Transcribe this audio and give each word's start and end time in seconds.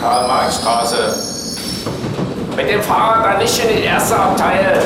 Karl-Marx-Straße. 0.00 1.16
Mit 2.56 2.70
dem 2.70 2.82
Fahrrad 2.82 3.24
dann 3.24 3.38
nicht 3.38 3.58
in 3.64 3.76
die 3.76 3.84
erste 3.84 4.16
Abteil. 4.16 4.82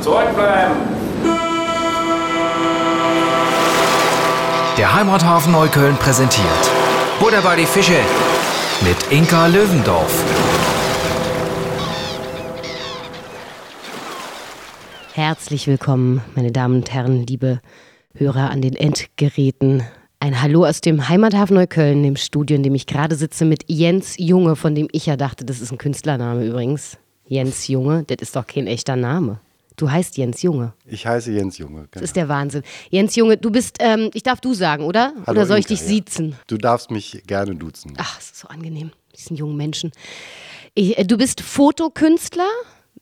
Zurückbleiben. 0.00 0.74
Der 4.76 4.92
Heimathafen 4.92 5.52
Neukölln 5.52 5.96
präsentiert 5.96 6.70
Butter 7.20 7.42
bei 7.42 7.56
die 7.56 7.66
Fische 7.66 7.96
mit 8.82 8.96
Inka 9.10 9.46
Löwendorf. 9.46 10.12
Herzlich 15.12 15.68
willkommen, 15.68 16.22
meine 16.34 16.50
Damen 16.50 16.76
und 16.76 16.92
Herren, 16.92 17.24
liebe 17.24 17.60
Hörer 18.14 18.50
an 18.50 18.62
den 18.62 18.74
Endgeräten. 18.74 19.84
Ein 20.24 20.40
Hallo 20.40 20.64
aus 20.64 20.80
dem 20.80 21.10
Heimathafen 21.10 21.54
Neukölln, 21.54 22.02
dem 22.02 22.16
Studio, 22.16 22.56
in 22.56 22.62
dem 22.62 22.74
ich 22.74 22.86
gerade 22.86 23.14
sitze, 23.14 23.44
mit 23.44 23.66
Jens 23.66 24.14
Junge, 24.16 24.56
von 24.56 24.74
dem 24.74 24.88
ich 24.90 25.04
ja 25.04 25.18
dachte, 25.18 25.44
das 25.44 25.60
ist 25.60 25.70
ein 25.70 25.76
Künstlername 25.76 26.46
übrigens. 26.46 26.96
Jens 27.26 27.68
Junge, 27.68 28.04
das 28.04 28.16
ist 28.22 28.34
doch 28.34 28.46
kein 28.46 28.66
echter 28.66 28.96
Name. 28.96 29.38
Du 29.76 29.90
heißt 29.90 30.16
Jens 30.16 30.40
Junge. 30.40 30.72
Ich 30.86 31.06
heiße 31.06 31.30
Jens 31.30 31.58
Junge. 31.58 31.80
Genau. 31.80 31.88
Das 31.92 32.04
ist 32.04 32.16
der 32.16 32.30
Wahnsinn. 32.30 32.62
Jens 32.88 33.14
Junge, 33.16 33.36
du 33.36 33.50
bist, 33.50 33.76
ähm, 33.80 34.08
ich 34.14 34.22
darf 34.22 34.40
du 34.40 34.54
sagen, 34.54 34.84
oder? 34.84 35.12
Hallo 35.26 35.40
oder 35.40 35.46
soll 35.46 35.58
ich 35.58 35.66
Inka, 35.66 35.74
dich 35.74 35.80
ja. 35.82 35.86
siezen? 35.88 36.36
Du 36.46 36.56
darfst 36.56 36.90
mich 36.90 37.22
gerne 37.26 37.54
duzen. 37.54 37.92
Ach, 37.98 38.18
es 38.18 38.30
ist 38.30 38.38
so 38.38 38.48
angenehm, 38.48 38.92
diesen 39.14 39.36
jungen 39.36 39.58
Menschen. 39.58 39.92
Ich, 40.72 40.96
äh, 40.96 41.04
du 41.04 41.18
bist 41.18 41.42
Fotokünstler, 41.42 42.48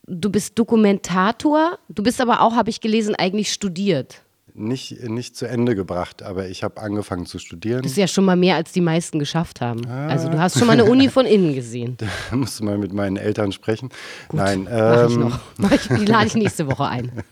du 0.07 0.29
bist 0.29 0.59
Dokumentator, 0.59 1.79
du 1.87 2.03
bist 2.03 2.19
aber 2.19 2.41
auch, 2.41 2.53
habe 2.55 2.69
ich 2.69 2.81
gelesen, 2.81 3.15
eigentlich 3.15 3.53
studiert. 3.53 4.23
Nicht, 4.55 5.01
nicht 5.09 5.35
zu 5.35 5.47
Ende 5.47 5.75
gebracht, 5.75 6.21
aber 6.21 6.47
ich 6.47 6.63
habe 6.63 6.79
angefangen 6.79 7.25
zu 7.25 7.39
studieren. 7.39 7.81
Das 7.81 7.93
ist 7.93 7.97
ja 7.97 8.07
schon 8.07 8.25
mal 8.25 8.35
mehr, 8.35 8.55
als 8.55 8.71
die 8.71 8.81
meisten 8.81 9.17
geschafft 9.17 9.61
haben. 9.61 9.85
Also 9.87 10.29
du 10.29 10.37
hast 10.37 10.59
schon 10.59 10.67
mal 10.67 10.73
eine 10.73 10.85
Uni 10.85 11.09
von 11.09 11.25
innen 11.25 11.53
gesehen. 11.55 11.97
Da 12.29 12.35
musst 12.35 12.59
du 12.59 12.63
mal 12.63 12.77
mit 12.77 12.93
meinen 12.93 13.17
Eltern 13.17 13.51
sprechen. 13.51 13.89
Gut, 14.27 14.39
Nein, 14.39 14.63
mach 14.63 15.07
ich 15.07 15.15
ähm, 15.15 15.19
noch. 15.19 15.39
Die 15.99 16.05
lade 16.05 16.27
ich 16.27 16.35
nächste 16.35 16.67
Woche 16.67 16.85
ein. 16.85 17.11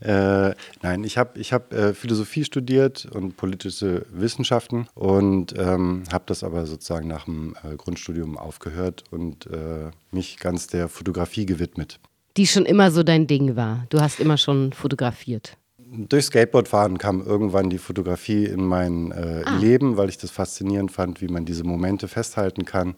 Äh, 0.00 0.54
nein, 0.82 1.02
ich 1.04 1.16
habe 1.16 1.38
ich 1.38 1.54
hab, 1.54 1.72
äh, 1.72 1.94
Philosophie 1.94 2.44
studiert 2.44 3.06
und 3.06 3.38
politische 3.38 4.04
Wissenschaften 4.12 4.86
und 4.94 5.54
ähm, 5.56 6.02
habe 6.12 6.24
das 6.26 6.44
aber 6.44 6.66
sozusagen 6.66 7.08
nach 7.08 7.24
dem 7.24 7.54
äh, 7.64 7.74
Grundstudium 7.76 8.36
aufgehört 8.36 9.04
und 9.10 9.46
äh, 9.46 9.90
mich 10.10 10.38
ganz 10.38 10.66
der 10.66 10.88
Fotografie 10.88 11.46
gewidmet. 11.46 12.00
Die 12.36 12.46
schon 12.46 12.66
immer 12.66 12.90
so 12.90 13.02
dein 13.02 13.26
Ding 13.26 13.56
war. 13.56 13.86
Du 13.88 14.00
hast 14.00 14.20
immer 14.20 14.36
schon 14.36 14.74
fotografiert. 14.74 15.56
Durch 15.96 16.24
Skateboardfahren 16.26 16.98
kam 16.98 17.24
irgendwann 17.24 17.70
die 17.70 17.78
Fotografie 17.78 18.46
in 18.46 18.64
mein 18.64 19.12
äh, 19.12 19.48
Leben, 19.58 19.96
weil 19.96 20.08
ich 20.08 20.18
das 20.18 20.30
faszinierend 20.30 20.90
fand, 20.90 21.20
wie 21.20 21.28
man 21.28 21.44
diese 21.44 21.62
Momente 21.62 22.08
festhalten 22.08 22.64
kann. 22.64 22.96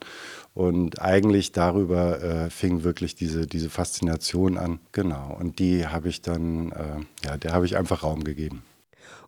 Und 0.55 1.03
eigentlich 1.03 1.53
darüber 1.53 2.23
äh, 2.23 2.51
fing 2.51 2.85
wirklich 2.85 3.15
diese, 3.15 3.47
diese 3.47 3.69
Faszination 3.69 4.57
an. 4.57 4.81
Genau. 4.93 5.37
Und 5.39 5.59
die 5.59 5.87
habe 5.87 6.09
ich 6.09 6.23
dann, 6.23 6.73
äh, 6.73 7.27
ja, 7.27 7.37
der 7.37 7.53
habe 7.53 7.67
ich 7.67 7.77
einfach 7.77 8.03
Raum 8.03 8.25
gegeben. 8.25 8.63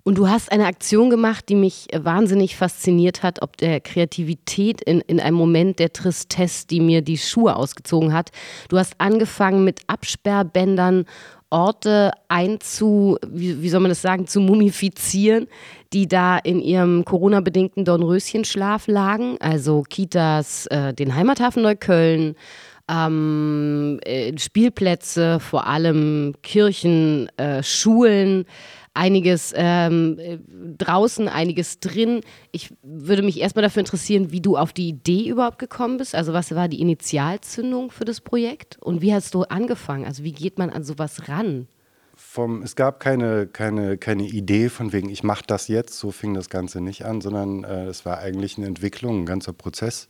Und 0.04 0.16
du 0.16 0.26
hast 0.26 0.50
eine 0.50 0.66
Aktion 0.66 1.10
gemacht, 1.10 1.50
die 1.50 1.54
mich 1.54 1.92
äh, 1.92 2.02
wahnsinnig 2.02 2.56
fasziniert 2.56 3.22
hat, 3.22 3.42
ob 3.42 3.58
der 3.58 3.80
Kreativität 3.80 4.80
in, 4.80 5.02
in 5.02 5.20
einem 5.20 5.36
Moment 5.36 5.78
der 5.80 5.92
Tristesse, 5.92 6.66
die 6.66 6.80
mir 6.80 7.02
die 7.02 7.18
Schuhe 7.18 7.54
ausgezogen 7.54 8.14
hat. 8.14 8.30
Du 8.70 8.78
hast 8.78 8.94
angefangen 8.98 9.64
mit 9.64 9.80
Absperrbändern 9.86 11.04
Orte 11.50 12.12
einzu, 12.28 13.16
wie, 13.26 13.62
wie 13.62 13.68
soll 13.68 13.80
man 13.80 13.90
das 13.90 14.02
sagen, 14.02 14.26
zu 14.26 14.40
mumifizieren, 14.40 15.46
die 15.92 16.06
da 16.06 16.38
in 16.38 16.60
ihrem 16.60 17.04
Corona-bedingten 17.04 17.84
Dornröschenschlaf 17.84 18.86
lagen. 18.86 19.36
Also 19.40 19.82
Kitas, 19.82 20.66
äh, 20.66 20.92
den 20.92 21.14
Heimathafen 21.14 21.62
Neukölln, 21.62 22.34
ähm, 22.90 23.98
äh, 24.04 24.36
Spielplätze, 24.38 25.40
vor 25.40 25.66
allem 25.66 26.34
Kirchen, 26.42 27.28
äh, 27.36 27.62
Schulen, 27.62 28.46
einiges 28.94 29.52
ähm, 29.56 30.18
äh, 30.18 30.38
draußen, 30.76 31.28
einiges 31.28 31.80
drin. 31.80 32.20
Ich 32.52 32.74
würde 32.82 33.22
mich 33.22 33.40
erstmal 33.40 33.62
dafür 33.62 33.80
interessieren, 33.80 34.30
wie 34.32 34.40
du 34.40 34.56
auf 34.56 34.72
die 34.72 34.88
Idee 34.88 35.28
überhaupt 35.28 35.58
gekommen 35.58 35.98
bist. 35.98 36.14
Also 36.14 36.32
was 36.32 36.54
war 36.54 36.68
die 36.68 36.80
Initialzündung 36.80 37.90
für 37.90 38.04
das 38.04 38.20
Projekt 38.20 38.78
und 38.80 39.02
wie 39.02 39.12
hast 39.12 39.34
du 39.34 39.42
angefangen? 39.42 40.04
Also 40.04 40.24
wie 40.24 40.32
geht 40.32 40.58
man 40.58 40.70
an 40.70 40.84
sowas 40.84 41.28
ran? 41.28 41.68
Vom, 42.20 42.62
es 42.62 42.74
gab 42.74 42.98
keine, 42.98 43.46
keine, 43.46 43.96
keine 43.96 44.24
Idee 44.24 44.68
von 44.68 44.92
wegen, 44.92 45.08
ich 45.08 45.22
mache 45.22 45.44
das 45.46 45.68
jetzt, 45.68 45.96
so 45.98 46.10
fing 46.10 46.34
das 46.34 46.50
Ganze 46.50 46.80
nicht 46.80 47.04
an, 47.04 47.20
sondern 47.20 47.62
äh, 47.62 47.84
es 47.84 48.04
war 48.04 48.18
eigentlich 48.18 48.58
eine 48.58 48.66
Entwicklung, 48.66 49.20
ein 49.20 49.26
ganzer 49.26 49.52
Prozess. 49.52 50.08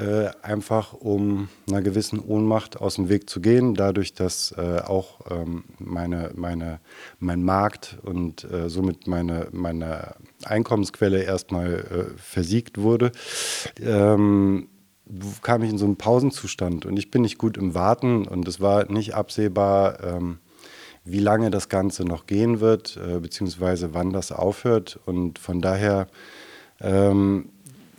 Äh, 0.00 0.30
einfach 0.40 0.94
um 0.94 1.48
einer 1.68 1.82
gewissen 1.82 2.20
Ohnmacht 2.20 2.80
aus 2.80 2.94
dem 2.94 3.10
Weg 3.10 3.28
zu 3.28 3.42
gehen, 3.42 3.74
dadurch, 3.74 4.14
dass 4.14 4.54
äh, 4.56 4.80
auch 4.80 5.20
ähm, 5.30 5.64
meine, 5.78 6.30
meine, 6.34 6.80
mein 7.18 7.42
Markt 7.42 7.98
und 8.02 8.44
äh, 8.50 8.70
somit 8.70 9.06
meine, 9.06 9.48
meine 9.52 10.14
Einkommensquelle 10.44 11.22
erstmal 11.22 11.74
äh, 11.74 12.18
versiegt 12.18 12.78
wurde, 12.78 13.12
ähm, 13.78 14.68
kam 15.42 15.62
ich 15.62 15.70
in 15.70 15.78
so 15.78 15.84
einen 15.84 15.96
Pausenzustand. 15.96 16.86
Und 16.86 16.96
ich 16.96 17.10
bin 17.10 17.20
nicht 17.20 17.36
gut 17.36 17.58
im 17.58 17.74
Warten 17.74 18.26
und 18.26 18.48
es 18.48 18.58
war 18.58 18.90
nicht 18.90 19.14
absehbar, 19.14 20.02
ähm, 20.02 20.38
wie 21.04 21.18
lange 21.18 21.50
das 21.50 21.68
Ganze 21.68 22.04
noch 22.04 22.24
gehen 22.24 22.60
wird, 22.60 22.96
äh, 22.96 23.20
beziehungsweise 23.20 23.92
wann 23.92 24.14
das 24.14 24.32
aufhört. 24.32 24.98
Und 25.04 25.38
von 25.38 25.60
daher 25.60 26.06
ähm, 26.80 27.50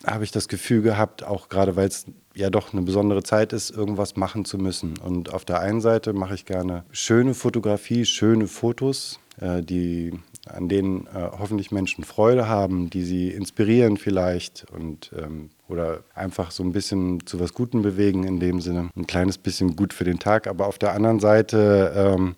habe 0.06 0.24
ich 0.24 0.32
das 0.32 0.48
Gefühl 0.48 0.82
gehabt, 0.82 1.24
auch 1.24 1.50
gerade 1.50 1.76
weil 1.76 1.88
es 1.88 2.06
ja 2.34 2.50
doch 2.50 2.74
eine 2.74 2.82
besondere 2.82 3.24
Zeit 3.24 3.54
ist, 3.54 3.70
irgendwas 3.70 4.16
machen 4.16 4.46
zu 4.46 4.58
müssen. 4.58 4.98
Und 4.98 5.34
auf 5.34 5.46
der 5.46 5.60
einen 5.60 5.82
Seite 5.82 6.14
mache 6.14 6.36
ich 6.36 6.46
gerne 6.46 6.84
schöne 6.92 7.34
Fotografie, 7.34 8.06
schöne 8.06 8.48
Fotos, 8.48 9.20
äh, 9.40 9.62
die, 9.62 10.14
an 10.48 10.70
denen 10.70 11.08
äh, 11.08 11.30
hoffentlich 11.38 11.72
Menschen 11.72 12.04
Freude 12.04 12.48
haben, 12.48 12.90
die 12.90 13.04
sie 13.04 13.30
inspirieren 13.30 13.98
vielleicht 13.98 14.66
und 14.72 15.12
ähm, 15.18 15.50
oder 15.68 16.04
einfach 16.14 16.52
so 16.52 16.64
ein 16.64 16.74
bisschen 16.74 17.26
zu 17.26 17.40
was 17.40 17.54
Gutem 17.54 17.82
bewegen 17.82 18.26
in 18.26 18.40
dem 18.40 18.60
Sinne. 18.60 18.90
Ein 18.96 19.08
kleines 19.08 19.38
bisschen 19.38 19.76
gut 19.76 19.94
für 19.94 20.04
den 20.04 20.20
Tag. 20.20 20.48
Aber 20.48 20.68
auf 20.68 20.78
der 20.78 20.94
anderen 20.94 21.20
Seite 21.20 21.94
ähm, 21.96 22.36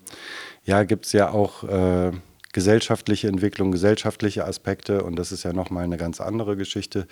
ja, 0.64 0.84
gibt 0.84 1.06
es 1.06 1.12
ja 1.12 1.30
auch 1.30 1.64
äh, 1.64 2.12
gesellschaftliche 2.54 3.26
Entwicklung, 3.28 3.72
gesellschaftliche 3.72 4.46
Aspekte 4.46 5.02
und 5.02 5.18
das 5.18 5.32
ist 5.32 5.42
ja 5.42 5.52
nochmal 5.52 5.84
eine 5.84 5.96
ganz 5.96 6.20
andere 6.20 6.56
Geschichte. 6.56 7.06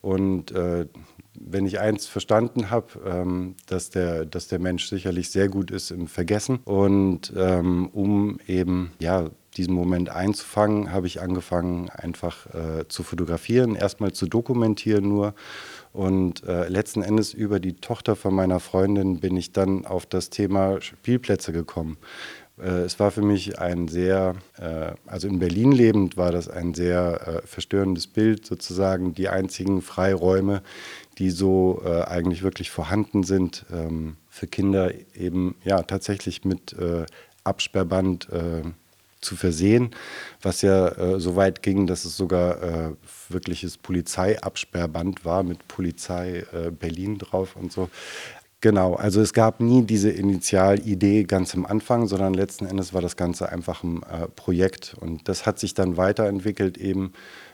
Und 0.00 0.50
äh, 0.52 0.86
wenn 1.38 1.66
ich 1.66 1.78
eins 1.78 2.06
verstanden 2.06 2.70
habe, 2.70 2.86
ähm, 3.06 3.56
dass, 3.66 3.90
der, 3.90 4.24
dass 4.24 4.48
der 4.48 4.58
Mensch 4.58 4.88
sicherlich 4.88 5.30
sehr 5.30 5.48
gut 5.48 5.70
ist 5.70 5.90
im 5.90 6.08
Vergessen 6.08 6.60
und 6.64 7.32
ähm, 7.36 7.88
um 7.92 8.40
eben 8.48 8.92
ja 8.98 9.30
diesen 9.58 9.74
Moment 9.74 10.08
einzufangen, 10.08 10.92
habe 10.92 11.06
ich 11.06 11.20
angefangen 11.20 11.90
einfach 11.90 12.46
äh, 12.54 12.88
zu 12.88 13.02
fotografieren, 13.02 13.74
erstmal 13.74 14.12
zu 14.12 14.26
dokumentieren 14.26 15.08
nur 15.08 15.34
und 15.92 16.44
äh, 16.44 16.68
letzten 16.68 17.02
Endes 17.02 17.34
über 17.34 17.60
die 17.60 17.74
Tochter 17.74 18.16
von 18.16 18.34
meiner 18.34 18.60
Freundin 18.60 19.20
bin 19.20 19.36
ich 19.36 19.52
dann 19.52 19.86
auf 19.86 20.06
das 20.06 20.30
Thema 20.30 20.80
Spielplätze 20.80 21.52
gekommen. 21.52 21.98
Äh, 22.60 22.82
Es 22.84 22.98
war 22.98 23.10
für 23.10 23.22
mich 23.22 23.58
ein 23.58 23.88
sehr, 23.88 24.34
äh, 24.58 24.92
also 25.06 25.28
in 25.28 25.38
Berlin 25.38 25.72
lebend 25.72 26.16
war 26.16 26.32
das 26.32 26.48
ein 26.48 26.74
sehr 26.74 27.42
äh, 27.42 27.46
verstörendes 27.46 28.06
Bild, 28.06 28.46
sozusagen 28.46 29.14
die 29.14 29.28
einzigen 29.28 29.82
Freiräume, 29.82 30.62
die 31.18 31.30
so 31.30 31.82
eigentlich 31.82 32.42
wirklich 32.42 32.70
vorhanden 32.70 33.22
sind, 33.22 33.64
ähm, 33.72 34.16
für 34.28 34.46
Kinder 34.46 34.92
eben 35.14 35.54
ja 35.64 35.80
tatsächlich 35.82 36.44
mit 36.44 36.76
Absperrband 37.42 38.28
zu 39.22 39.36
versehen, 39.36 39.92
was 40.42 40.60
ja 40.60 41.18
so 41.18 41.36
weit 41.36 41.62
ging, 41.62 41.86
dass 41.86 42.04
es 42.04 42.18
sogar 42.18 42.92
wirkliches 43.30 43.78
Polizeiabsperrband 43.78 45.24
war 45.24 45.42
mit 45.42 45.66
Polizei 45.68 46.44
Berlin 46.78 47.16
drauf 47.16 47.56
und 47.56 47.72
so. 47.72 47.88
Genau, 48.66 48.94
also 48.94 49.20
es 49.20 49.32
gab 49.32 49.60
nie 49.60 49.82
diese 49.82 50.10
Initialidee 50.10 51.22
ganz 51.22 51.54
am 51.54 51.64
Anfang, 51.64 52.08
sondern 52.08 52.34
letzten 52.34 52.66
Endes 52.66 52.92
war 52.92 53.00
das 53.00 53.14
Ganze 53.16 53.48
einfach 53.48 53.84
ein 53.84 54.02
äh, 54.02 54.26
Projekt. 54.34 54.96
Und 54.98 55.28
das 55.28 55.46
hat 55.46 55.60
sich 55.60 55.74
dann 55.74 55.96
weiterentwickelt 55.96 56.76
eben 56.76 57.12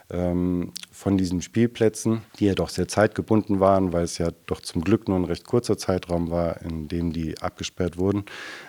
ähm, 0.08 0.72
von 0.90 1.18
diesen 1.18 1.42
Spielplätzen, 1.42 2.22
die 2.38 2.46
ja 2.46 2.54
doch 2.54 2.70
sehr 2.70 2.88
zeitgebunden 2.88 3.60
waren, 3.60 3.92
weil 3.92 4.04
es 4.04 4.16
ja 4.16 4.30
doch 4.46 4.62
zum 4.62 4.80
Glück 4.80 5.06
nur 5.06 5.18
ein 5.18 5.26
recht 5.26 5.46
kurzer 5.46 5.76
Zeitraum 5.76 6.30
war, 6.30 6.62
in 6.62 6.88
dem 6.88 7.12
die 7.12 7.38
abgesperrt 7.42 7.98
wurden, 7.98 8.24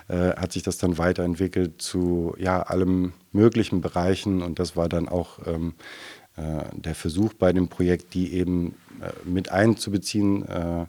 äh, 0.10 0.36
hat 0.36 0.51
sich 0.51 0.63
das 0.63 0.78
dann 0.78 0.98
weiterentwickelt 0.98 1.81
zu 1.81 2.36
ja, 2.38 2.62
allem 2.62 3.13
möglichen 3.31 3.80
Bereichen. 3.80 4.42
Und 4.42 4.60
das 4.60 4.75
war 4.75 4.89
dann 4.89 5.07
auch 5.07 5.39
ähm, 5.48 5.75
äh, 6.36 6.63
der 6.74 6.96
Versuch 6.96 7.34
bei 7.36 7.54
dem 7.54 7.69
Projekt, 7.69 8.16
die 8.16 8.34
eben 8.34 8.75
mit 9.26 9.52
einzubeziehen, 9.52 10.48
äh, 10.48 10.86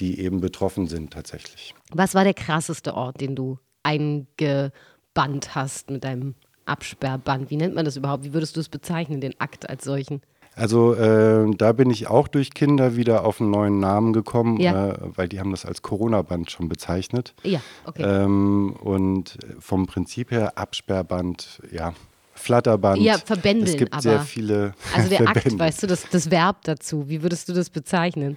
die 0.00 0.20
eben 0.20 0.40
betroffen 0.40 0.86
sind 0.86 1.12
tatsächlich. 1.12 1.74
Was 1.92 2.14
war 2.14 2.24
der 2.24 2.34
krasseste 2.34 2.94
Ort, 2.94 3.20
den 3.20 3.34
du 3.36 3.58
eingebannt 3.82 5.54
hast 5.54 5.90
mit 5.90 6.04
deinem 6.04 6.34
Absperrband? 6.66 7.50
Wie 7.50 7.56
nennt 7.56 7.74
man 7.74 7.84
das 7.84 7.96
überhaupt? 7.96 8.24
Wie 8.24 8.32
würdest 8.32 8.56
du 8.56 8.60
es 8.60 8.68
bezeichnen, 8.68 9.20
den 9.20 9.38
Akt 9.40 9.68
als 9.68 9.84
solchen? 9.84 10.22
Also 10.56 10.94
äh, 10.94 11.50
da 11.56 11.72
bin 11.72 11.90
ich 11.90 12.06
auch 12.06 12.28
durch 12.28 12.54
Kinder 12.54 12.94
wieder 12.94 13.24
auf 13.24 13.40
einen 13.40 13.50
neuen 13.50 13.80
Namen 13.80 14.12
gekommen, 14.12 14.60
Ja. 14.60 14.90
äh, 14.92 14.98
weil 15.16 15.28
die 15.28 15.40
haben 15.40 15.50
das 15.50 15.66
als 15.66 15.82
Corona-Band 15.82 16.48
schon 16.50 16.68
bezeichnet. 16.68 17.34
Ja, 17.42 17.60
okay. 17.84 18.02
Ähm, 18.04 18.72
und 18.80 19.36
vom 19.58 19.86
Prinzip 19.86 20.30
her 20.30 20.56
Absperrband, 20.56 21.60
ja, 21.72 21.92
Flatterband. 22.34 23.00
Ja, 23.00 23.18
verbändeln, 23.18 23.70
Es 23.72 23.76
gibt 23.76 23.92
aber- 23.92 24.02
sehr 24.02 24.20
viele 24.20 24.74
Also 24.94 25.08
der 25.08 25.28
Akt, 25.28 25.58
weißt 25.58 25.82
du, 25.82 25.86
das, 25.86 26.08
das 26.10 26.30
Verb 26.30 26.62
dazu. 26.64 27.08
Wie 27.08 27.22
würdest 27.22 27.48
du 27.48 27.52
das 27.52 27.70
bezeichnen? 27.70 28.36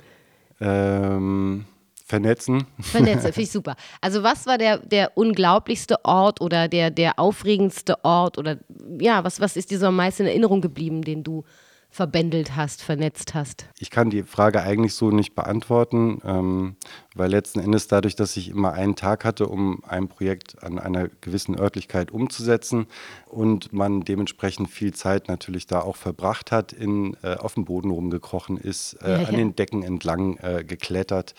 Ähm, 0.60 1.66
vernetzen. 2.06 2.66
Vernetze, 2.80 3.24
finde 3.34 3.42
ich 3.42 3.52
super. 3.52 3.76
Also 4.02 4.24
was 4.24 4.46
war 4.46 4.58
der, 4.58 4.78
der 4.78 5.18
unglaublichste 5.18 6.04
Ort 6.06 6.42
oder 6.42 6.68
der, 6.68 6.90
der 6.90 7.20
aufregendste 7.20 8.04
Ort 8.04 8.38
oder 8.38 8.58
ja, 9.00 9.24
was, 9.24 9.40
was 9.42 9.58
ist 9.58 9.72
dir 9.72 9.80
so 9.80 9.88
am 9.88 9.96
meisten 9.96 10.24
in 10.24 10.30
Erinnerung 10.30 10.62
geblieben, 10.62 11.02
den 11.02 11.24
du 11.24 11.44
verbändelt 11.90 12.56
hast, 12.56 12.84
vernetzt 12.84 13.34
hast? 13.34 13.66
Ich 13.80 13.90
kann 13.90 14.10
die 14.10 14.24
Frage 14.24 14.62
eigentlich 14.62 14.94
so 14.94 15.10
nicht 15.12 15.36
beantworten, 15.36 16.22
ähm, 16.24 16.76
weil 17.16 17.32
letzten 17.32 17.60
Endes 17.60 17.88
dadurch, 17.88 18.16
dass 18.16 18.38
ich 18.38 18.50
immer 18.50 18.74
einen 18.74 18.96
Tag 18.96 19.26
hatte, 19.26 19.48
um 19.48 19.84
ein 19.88 20.08
Projekt 20.08 20.62
an 20.64 20.78
einer 20.80 21.08
gewissen 21.22 21.58
Örtlichkeit 21.58 22.12
umzusetzen 22.12 22.86
und 23.26 23.74
man 23.74 24.02
dementsprechend 24.02 24.70
viel 24.70 24.94
Zeit 24.94 25.28
natürlich 25.28 25.66
da 25.66 25.82
auch 25.82 25.96
verbracht 25.96 26.52
hat, 26.52 26.74
in, 26.74 27.18
äh, 27.24 27.36
auf 27.36 27.56
dem 27.56 27.66
Boden 27.66 27.90
rumgekrochen 27.90 28.58
ist, 28.58 28.94
äh, 29.02 29.10
Ja, 29.12 29.22
ja. 29.22 29.28
an 29.30 29.36
den 29.36 29.56
Decken 29.56 29.84
entlang 29.84 30.38
äh, 30.38 30.64
geklettert, 30.64 31.34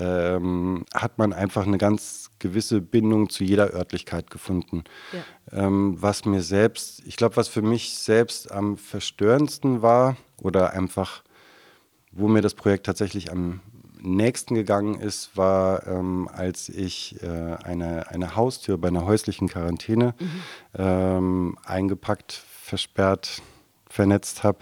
ähm, 0.00 0.84
hat 0.94 1.18
man 1.18 1.32
einfach 1.32 1.66
eine 1.66 1.78
ganz 1.78 2.30
gewisse 2.38 2.80
Bindung 2.80 3.28
zu 3.28 3.44
jeder 3.44 3.72
Örtlichkeit 3.74 4.30
gefunden. 4.30 4.84
Ähm, 5.52 5.96
was 6.00 6.24
mir 6.24 6.42
selbst, 6.42 7.02
ich 7.06 7.16
glaube, 7.16 7.36
was 7.36 7.48
für 7.48 7.62
mich 7.62 7.94
selbst 7.94 8.50
am 8.50 8.76
verstörendsten 8.76 9.82
war 9.82 10.16
oder 10.38 10.72
einfach, 10.72 11.22
wo 12.12 12.28
mir 12.28 12.40
das 12.40 12.54
Projekt 12.54 12.86
tatsächlich 12.86 13.30
am 13.30 13.60
nächsten 14.02 14.54
gegangen 14.54 14.98
ist, 14.98 15.36
war, 15.36 15.86
ähm, 15.86 16.28
als 16.32 16.68
ich 16.68 17.22
äh, 17.22 17.26
eine, 17.26 18.08
eine 18.10 18.34
Haustür 18.34 18.78
bei 18.78 18.88
einer 18.88 19.04
häuslichen 19.04 19.48
Quarantäne 19.48 20.14
ähm, 20.76 21.58
eingepackt, 21.64 22.32
versperrt, 22.32 23.42
vernetzt 23.88 24.42
habe. 24.42 24.60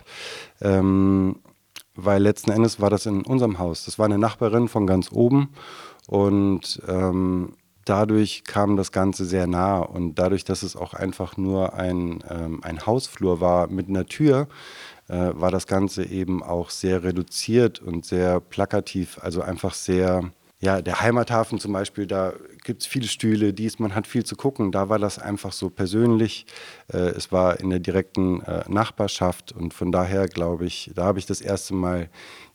Ähm, 0.61 1.37
weil 2.01 2.23
letzten 2.23 2.53
Endes 2.53 2.81
war 2.81 2.91
das 2.91 3.07
in 3.07 3.23
unserem 3.23 3.59
Haus. 3.59 3.85
Das 3.85 3.99
war 3.99 4.07
eine 4.07 4.19
Nachbarin 4.19 4.69
von 4.69 4.87
ganz 4.87 5.11
oben 5.11 5.51
und 6.07 6.81
ähm, 6.87 7.55
dadurch 7.85 8.45
kam 8.45 8.77
das 8.77 8.93
Ganze 8.93 9.25
sehr 9.25 9.47
nah 9.47 9.81
und 9.81 10.15
dadurch, 10.15 10.45
dass 10.45 10.63
es 10.63 10.77
auch 10.77 10.95
einfach 10.95 11.37
nur 11.37 11.75
ein, 11.75 12.23
ähm, 12.31 12.61
ein 12.63 12.87
Hausflur 12.87 13.41
war 13.41 13.69
mit 13.69 13.89
einer 13.89 14.07
Tür, 14.07 14.47
äh, 15.09 15.31
war 15.33 15.51
das 15.51 15.67
Ganze 15.67 16.05
eben 16.05 16.43
auch 16.43 16.71
sehr 16.71 17.03
reduziert 17.03 17.81
und 17.81 18.05
sehr 18.05 18.41
plakativ, 18.41 19.19
also 19.21 19.43
einfach 19.43 19.75
sehr, 19.75 20.31
ja, 20.61 20.83
der 20.83 21.01
Heimathafen 21.01 21.61
zum 21.61 21.73
Beispiel, 21.73 22.07
da 22.07 22.33
gibt 22.65 22.83
es 22.83 22.89
viele 22.89 23.07
Stühle, 23.07 23.53
dies, 23.53 23.79
man 23.79 23.95
hat 23.95 24.09
viel 24.09 24.25
zu 24.25 24.35
gucken. 24.35 24.73
Da 24.73 24.89
war 24.89 24.99
das 24.99 25.19
einfach 25.21 25.53
so 25.53 25.71
persönlich. 25.71 26.47
Äh, 26.93 27.11
es 27.11 27.31
war 27.31 27.61
in 27.61 27.71
der 27.71 27.79
direkten 27.79 28.43
äh, 28.43 28.65
Nachbarschaft 28.69 29.53
und 29.53 29.73
von 29.73 29.93
daher 29.93 30.27
glaube 30.27 30.67
ich, 30.67 30.91
da 30.95 31.05
habe 31.05 31.21
ich 31.21 31.27
das 31.27 31.41
erste 31.41 31.75
Mal 31.75 32.09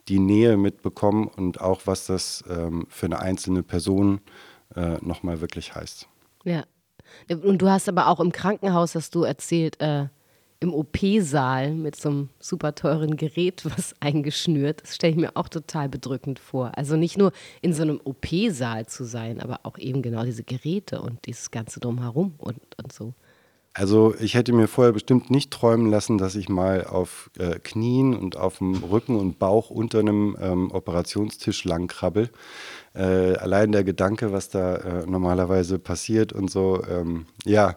die 0.10 0.20
Nähe 0.20 0.58
mitbekommen 0.58 1.28
und 1.28 1.62
auch 1.62 1.82
was 1.86 2.06
das 2.06 2.44
ähm, 2.50 2.88
für 2.90 3.06
eine 3.06 3.20
einzelne 3.20 3.64
Person 3.64 4.20
äh, 4.76 4.98
nochmal 5.02 5.40
wirklich 5.40 5.74
heißt. 5.74 6.08
Ja. 6.44 6.66
Und 7.30 7.62
du 7.62 7.70
hast 7.70 7.88
aber 7.88 8.08
auch 8.08 8.20
im 8.20 8.34
Krankenhaus, 8.34 8.96
hast 8.96 9.16
du 9.16 9.24
erzählt, 9.24 9.80
äh, 9.80 10.08
im 10.64 10.74
OP-Saal 10.74 11.74
mit 11.74 11.96
so 11.96 12.10
einem 12.10 12.30
super 12.40 12.74
teuren 12.74 13.18
Gerät 13.18 13.64
was 13.78 13.94
eingeschnürt. 14.00 14.82
Das 14.82 14.96
stelle 14.96 15.12
ich 15.12 15.20
mir 15.20 15.36
auch 15.36 15.50
total 15.50 15.90
bedrückend 15.90 16.40
vor. 16.40 16.72
Also 16.76 16.96
nicht 16.96 17.18
nur 17.18 17.32
in 17.62 17.74
so 17.74 17.84
einem 17.84 18.00
OP-Saal 18.04 18.88
zu 18.88 19.04
sein, 19.04 19.42
aber 19.42 19.60
auch 19.64 19.78
eben 19.78 20.02
genau 20.02 20.24
diese 20.24 20.44
Geräte 20.44 21.02
und 21.02 21.26
dieses 21.28 21.52
Ganze 21.52 21.80
drumherum 21.80 22.34
und, 22.38 22.60
und 22.82 22.92
so. 22.92 23.14
Also 23.76 24.14
ich 24.20 24.36
hätte 24.36 24.54
mir 24.54 24.68
vorher 24.68 24.94
bestimmt 24.94 25.32
nicht 25.32 25.50
träumen 25.50 25.90
lassen, 25.90 26.20
dass 26.20 26.36
ich 26.36 26.48
mal 26.48 26.86
auf 26.86 27.32
äh, 27.40 27.58
Knien 27.60 28.16
und 28.16 28.38
auf 28.38 28.60
dem 28.60 28.76
Rücken 28.76 29.16
und 29.16 29.40
Bauch 29.40 29.72
unter 29.72 30.00
einem 30.00 30.38
ähm, 30.40 30.72
Operationstisch 30.72 31.66
lang 31.66 31.88
krabbel. 31.88 32.30
Äh, 32.94 33.36
allein 33.36 33.72
der 33.72 33.84
Gedanke, 33.84 34.32
was 34.32 34.50
da 34.50 34.76
äh, 34.76 35.06
normalerweise 35.08 35.80
passiert 35.80 36.34
und 36.34 36.52
so, 36.52 36.84
ähm, 36.88 37.26
ja. 37.46 37.76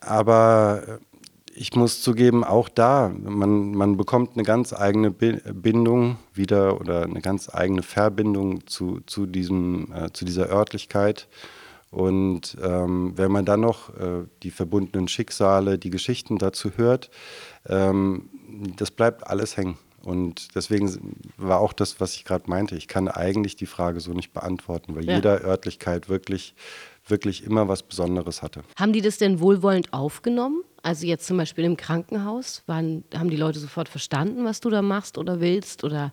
Aber 0.00 0.82
äh, 0.86 0.98
ich 1.58 1.74
muss 1.74 2.02
zugeben, 2.02 2.44
auch 2.44 2.68
da, 2.68 3.12
man, 3.22 3.72
man 3.74 3.96
bekommt 3.96 4.34
eine 4.34 4.44
ganz 4.44 4.72
eigene 4.72 5.10
Bi- 5.10 5.40
Bindung 5.52 6.16
wieder 6.32 6.80
oder 6.80 7.02
eine 7.02 7.20
ganz 7.20 7.52
eigene 7.52 7.82
Verbindung 7.82 8.66
zu, 8.66 9.00
zu, 9.06 9.26
diesem, 9.26 9.92
äh, 9.92 10.12
zu 10.12 10.24
dieser 10.24 10.48
Örtlichkeit. 10.48 11.26
Und 11.90 12.56
ähm, 12.62 13.14
wenn 13.16 13.32
man 13.32 13.44
dann 13.44 13.60
noch 13.60 13.88
äh, 13.96 14.26
die 14.42 14.50
verbundenen 14.50 15.08
Schicksale, 15.08 15.78
die 15.78 15.90
Geschichten 15.90 16.38
dazu 16.38 16.72
hört, 16.76 17.10
ähm, 17.66 18.28
das 18.76 18.90
bleibt 18.90 19.26
alles 19.26 19.56
hängen. 19.56 19.78
Und 20.04 20.54
deswegen 20.54 21.16
war 21.36 21.58
auch 21.60 21.72
das, 21.72 22.00
was 22.00 22.14
ich 22.14 22.24
gerade 22.24 22.48
meinte, 22.48 22.76
ich 22.76 22.88
kann 22.88 23.08
eigentlich 23.08 23.56
die 23.56 23.66
Frage 23.66 24.00
so 24.00 24.12
nicht 24.12 24.32
beantworten, 24.32 24.94
weil 24.94 25.04
Ja. 25.04 25.16
jeder 25.16 25.42
Örtlichkeit 25.42 26.08
wirklich, 26.08 26.54
wirklich 27.10 27.44
immer 27.44 27.68
was 27.68 27.82
Besonderes 27.82 28.42
hatte. 28.42 28.62
Haben 28.78 28.92
die 28.92 29.00
das 29.00 29.18
denn 29.18 29.40
wohlwollend 29.40 29.92
aufgenommen? 29.92 30.62
Also 30.82 31.06
jetzt 31.06 31.26
zum 31.26 31.36
Beispiel 31.36 31.64
im 31.64 31.76
Krankenhaus, 31.76 32.62
waren, 32.66 33.04
haben 33.14 33.30
die 33.30 33.36
Leute 33.36 33.58
sofort 33.58 33.88
verstanden, 33.88 34.44
was 34.44 34.60
du 34.60 34.70
da 34.70 34.82
machst 34.82 35.18
oder 35.18 35.40
willst? 35.40 35.84
Oder 35.84 36.12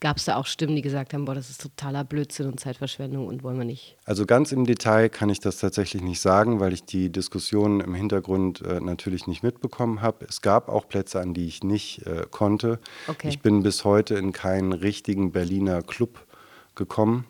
gab 0.00 0.16
es 0.16 0.24
da 0.24 0.36
auch 0.36 0.46
Stimmen, 0.46 0.74
die 0.74 0.82
gesagt 0.82 1.14
haben, 1.14 1.26
boah, 1.26 1.34
das 1.34 1.50
ist 1.50 1.60
totaler 1.60 2.04
Blödsinn 2.04 2.46
und 2.46 2.58
Zeitverschwendung 2.58 3.26
und 3.28 3.42
wollen 3.42 3.58
wir 3.58 3.64
nicht? 3.64 3.96
Also 4.04 4.26
ganz 4.26 4.50
im 4.50 4.64
Detail 4.64 5.08
kann 5.08 5.28
ich 5.28 5.40
das 5.40 5.58
tatsächlich 5.58 6.02
nicht 6.02 6.20
sagen, 6.20 6.58
weil 6.58 6.72
ich 6.72 6.84
die 6.84 7.10
Diskussionen 7.12 7.80
im 7.80 7.94
Hintergrund 7.94 8.62
äh, 8.62 8.80
natürlich 8.80 9.26
nicht 9.26 9.42
mitbekommen 9.42 10.00
habe. 10.00 10.24
Es 10.28 10.40
gab 10.40 10.68
auch 10.68 10.88
Plätze, 10.88 11.20
an 11.20 11.34
die 11.34 11.46
ich 11.46 11.62
nicht 11.62 12.06
äh, 12.06 12.26
konnte. 12.30 12.80
Okay. 13.06 13.28
Ich 13.28 13.40
bin 13.40 13.62
bis 13.62 13.84
heute 13.84 14.14
in 14.14 14.32
keinen 14.32 14.72
richtigen 14.72 15.32
Berliner 15.32 15.82
Club 15.82 16.26
gekommen. 16.74 17.26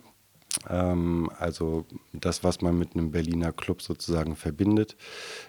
Ähm, 0.69 1.29
also 1.37 1.85
das, 2.13 2.43
was 2.43 2.61
man 2.61 2.77
mit 2.77 2.95
einem 2.95 3.11
Berliner 3.11 3.51
Club 3.51 3.81
sozusagen 3.81 4.35
verbindet, 4.35 4.95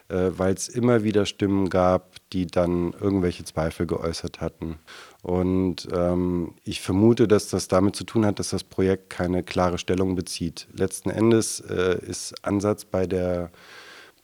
äh, 0.08 0.31
weil 0.37 0.54
es 0.54 0.69
immer 0.69 1.02
wieder 1.02 1.26
Stimmen 1.26 1.69
gab, 1.69 2.16
die 2.32 2.46
dann 2.46 2.93
irgendwelche 3.00 3.44
Zweifel 3.44 3.87
geäußert 3.87 4.40
hatten. 4.40 4.78
Und 5.22 5.88
ähm, 5.93 6.54
ich 6.64 6.81
vermute, 6.81 7.28
dass 7.28 7.48
das 7.48 7.69
damit 7.69 7.96
zu 7.96 8.05
tun 8.05 8.24
hat, 8.24 8.38
dass 8.38 8.50
das 8.50 8.65
Projekt 8.65 9.10
keine 9.10 9.43
klare 9.43 9.79
Stellung 9.79 10.15
bezieht. 10.15 10.69
Letzten 10.72 11.10
Endes 11.10 11.60
äh, 11.60 11.98
ist 12.05 12.34
Ansatz 12.44 12.84
bei 12.84 13.06
der, 13.06 13.50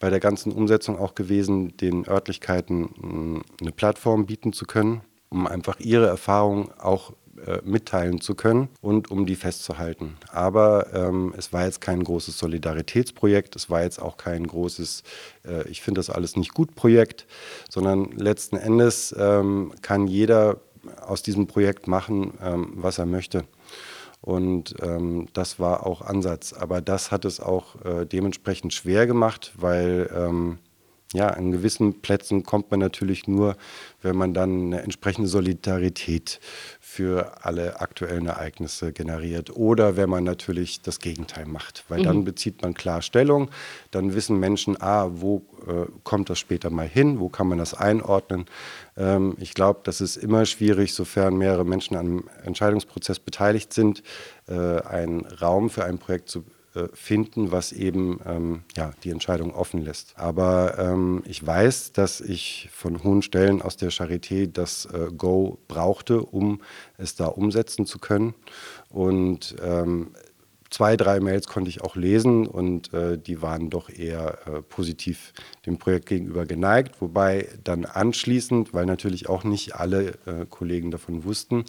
bei 0.00 0.11
der 0.11 0.21
ganzen 0.21 0.53
Umsetzung 0.53 0.99
auch 0.99 1.14
gewesen, 1.14 1.76
den 1.76 2.07
Örtlichkeiten 2.07 2.91
mh, 3.00 3.43
eine 3.61 3.73
Plattform 3.73 4.26
bieten 4.26 4.53
zu 4.53 4.64
können, 4.64 5.03
um 5.29 5.47
einfach 5.47 5.81
ihre 5.81 6.07
Erfahrungen 6.07 6.71
auch 6.79 7.12
äh, 7.47 7.61
mitteilen 7.64 8.21
zu 8.21 8.35
können 8.35 8.68
und 8.80 9.11
um 9.11 9.26
die 9.26 9.37
festzuhalten. 9.37 10.16
Aber 10.30 10.92
ähm, 10.92 11.35
es 11.37 11.52
war 11.52 11.64
jetzt 11.64 11.80
kein 11.80 12.02
großes 12.02 12.38
Solidaritätsprojekt, 12.38 13.57
es 13.57 13.71
war 13.71 13.83
jetzt 13.83 14.00
auch 14.00 14.16
kein 14.16 14.47
großes, 14.47 15.02
äh, 15.47 15.68
ich 15.68 15.83
finde 15.83 16.00
das 16.00 16.11
alles 16.11 16.37
nicht 16.37 16.54
gut 16.54 16.75
Projekt, 16.75 17.26
sondern 17.68 18.12
letzten 18.12 18.57
Endes 18.57 19.14
ähm, 19.18 19.73
kann 19.83 20.07
jeder 20.07 20.61
aus 21.00 21.23
diesem 21.23 21.47
Projekt 21.47 21.87
machen, 21.88 22.35
ähm, 22.42 22.73
was 22.75 22.99
er 22.99 23.07
möchte. 23.07 23.45
Und 24.21 24.75
ähm, 24.83 25.28
das 25.33 25.61
war 25.61 25.87
auch 25.87 26.02
Ansatz. 26.02 26.52
Aber 26.52 26.80
das 26.80 27.11
hat 27.11 27.25
es 27.25 27.40
auch 27.40 27.85
äh, 27.85 28.04
dementsprechend 28.04 28.75
schwer 28.75 29.07
gemacht, 29.07 29.52
weil 29.57 30.11
ähm, 30.14 30.59
ja, 31.15 31.29
an 31.29 31.53
gewissen 31.53 32.03
Plätzen 32.03 32.43
kommt 32.43 32.71
man 32.71 32.81
natürlich 32.81 33.27
nur, 33.27 33.57
wenn 34.03 34.15
man 34.15 34.35
dann 34.35 34.67
eine 34.67 34.83
entsprechende 34.83 35.27
Solidarität 35.27 36.38
für 36.81 37.47
alle 37.47 37.81
aktuellen 37.81 38.27
Ereignisse 38.27 38.93
generiert. 38.93 39.57
Oder 39.57 39.97
wenn 39.97 40.11
man 40.11 40.25
natürlich 40.25 40.83
das 40.83 40.99
Gegenteil 40.99 41.47
macht, 41.47 41.85
weil 41.88 42.03
dann 42.03 42.25
bezieht 42.25 42.61
man 42.61 42.75
klar 42.75 43.00
Stellung. 43.00 43.50
Dann 43.91 44.15
wissen 44.15 44.38
Menschen, 44.38 44.81
ah, 44.83 45.09
wo 45.11 45.47
äh, 45.67 45.87
kommt 46.05 46.29
das 46.29 46.38
später 46.38 46.69
mal 46.69 46.87
hin, 46.87 47.21
wo 47.21 47.31
kann 47.31 47.49
man 47.49 47.57
das 47.57 47.73
einordnen. 47.73 48.45
Ähm, 48.99 49.35
ich 49.41 49.55
glaube, 49.55 49.81
das 49.85 50.03
ist 50.03 50.17
immer 50.17 50.45
schwierig, 50.45 50.93
sofern 50.93 51.38
mehrere 51.38 51.65
Menschen 51.65 51.97
einem 51.97 52.25
Entscheidungsprozess 52.45 53.19
beteiligt 53.19 53.73
sind, 53.73 54.03
äh, 54.47 54.53
einen 54.83 55.25
Raum 55.25 55.71
für 55.71 55.85
ein 55.85 55.97
Projekt 55.97 56.29
zu 56.29 56.45
finden, 56.93 57.51
was 57.51 57.73
eben 57.73 58.21
ähm, 58.27 58.63
ja, 58.77 58.93
die 59.03 59.11
Entscheidung 59.11 59.55
offen 59.55 59.83
lässt. 59.83 60.19
Aber 60.19 60.79
ähm, 60.79 61.23
ich 61.27 61.45
weiß, 61.45 61.93
dass 61.93 62.21
ich 62.21 62.69
von 62.73 63.03
hohen 63.03 63.23
Stellen 63.23 63.63
aus 63.63 63.77
der 63.77 63.91
Charité 63.91 64.47
das 64.47 64.87
äh, 64.87 65.09
Go 65.17 65.59
brauchte, 65.69 66.23
um 66.23 66.61
es 66.97 67.17
da 67.17 67.27
umsetzen 67.27 67.87
zu 67.87 67.99
können. 67.99 68.35
Und 68.91 69.57
ähm, 69.63 70.13
zwei, 70.71 70.97
drei 70.97 71.21
Mails 71.21 71.47
konnte 71.47 71.71
ich 71.71 71.83
auch 71.83 71.97
lesen 71.97 72.47
und 72.47 72.93
äh, 72.93 73.19
die 73.19 73.43
waren 73.43 73.71
doch 73.71 73.89
eher 73.89 74.39
äh, 74.47 74.63
positiv 74.63 75.33
dem 75.67 75.79
Projekt 75.79 76.07
gegenüber 76.07 76.47
geneigt. 76.47 77.01
Wobei 77.01 77.49
dann 77.65 77.85
anschließend, 77.85 78.75
weil 78.75 78.87
natürlich 78.87 79.29
auch 79.29 79.45
nicht 79.45 79.75
alle 79.75 80.19
äh, 80.27 80.47
Kollegen 80.49 80.91
davon 80.91 81.25
wussten, 81.25 81.65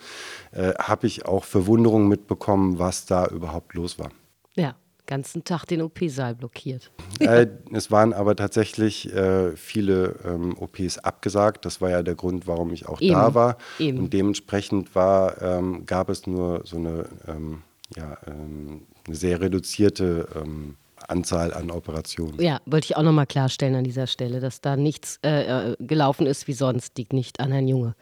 äh, 0.52 0.74
habe 0.76 1.08
ich 1.08 1.26
auch 1.26 1.46
Verwunderung 1.46 2.08
mitbekommen, 2.08 2.80
was 2.80 3.06
da 3.06 3.28
überhaupt 3.28 3.74
los 3.74 4.00
war. 4.00 4.12
Ja, 4.56 4.76
ganzen 5.10 5.44
Tag 5.44 5.66
den 5.66 5.82
OP-Saal 5.82 6.36
blockiert. 6.36 6.92
Äh, 7.20 7.48
es 7.74 7.92
waren 7.92 8.14
aber 8.14 8.38
tatsächlich 8.38 9.14
äh, 9.14 9.54
viele 9.58 10.16
ähm, 10.24 10.58
OPs 10.58 11.00
abgesagt. 11.00 11.66
Das 11.66 11.82
war 11.82 11.90
ja 11.90 12.02
der 12.02 12.16
Grund, 12.16 12.48
warum 12.48 12.72
ich 12.72 12.88
auch 12.88 13.02
Eben. 13.02 13.14
da 13.14 13.34
war. 13.34 13.58
Eben. 13.78 14.00
Und 14.00 14.14
dementsprechend 14.14 14.96
war, 14.96 15.42
ähm, 15.42 15.86
gab 15.86 16.08
es 16.08 16.26
nur 16.26 16.62
so 16.64 16.78
eine, 16.78 17.10
ähm, 17.28 17.64
ja, 17.98 18.18
ähm, 18.26 18.84
eine 19.06 19.16
sehr 19.18 19.42
reduzierte 19.42 20.30
ähm, 20.34 20.78
Anzahl 21.10 21.54
an 21.54 21.72
Operationen. 21.72 22.40
Ja, 22.42 22.62
wollte 22.66 22.86
ich 22.86 22.96
auch 22.96 23.04
nochmal 23.04 23.28
klarstellen 23.28 23.76
an 23.76 23.84
dieser 23.84 24.08
Stelle, 24.08 24.40
dass 24.40 24.62
da 24.62 24.78
nichts 24.78 25.20
äh, 25.24 25.72
äh, 25.72 25.76
gelaufen 25.80 26.26
ist 26.26 26.48
wie 26.48 26.54
sonst, 26.54 26.98
liegt 26.98 27.12
nicht 27.12 27.42
an 27.42 27.52
Herrn 27.52 27.68
Junge. 27.68 27.96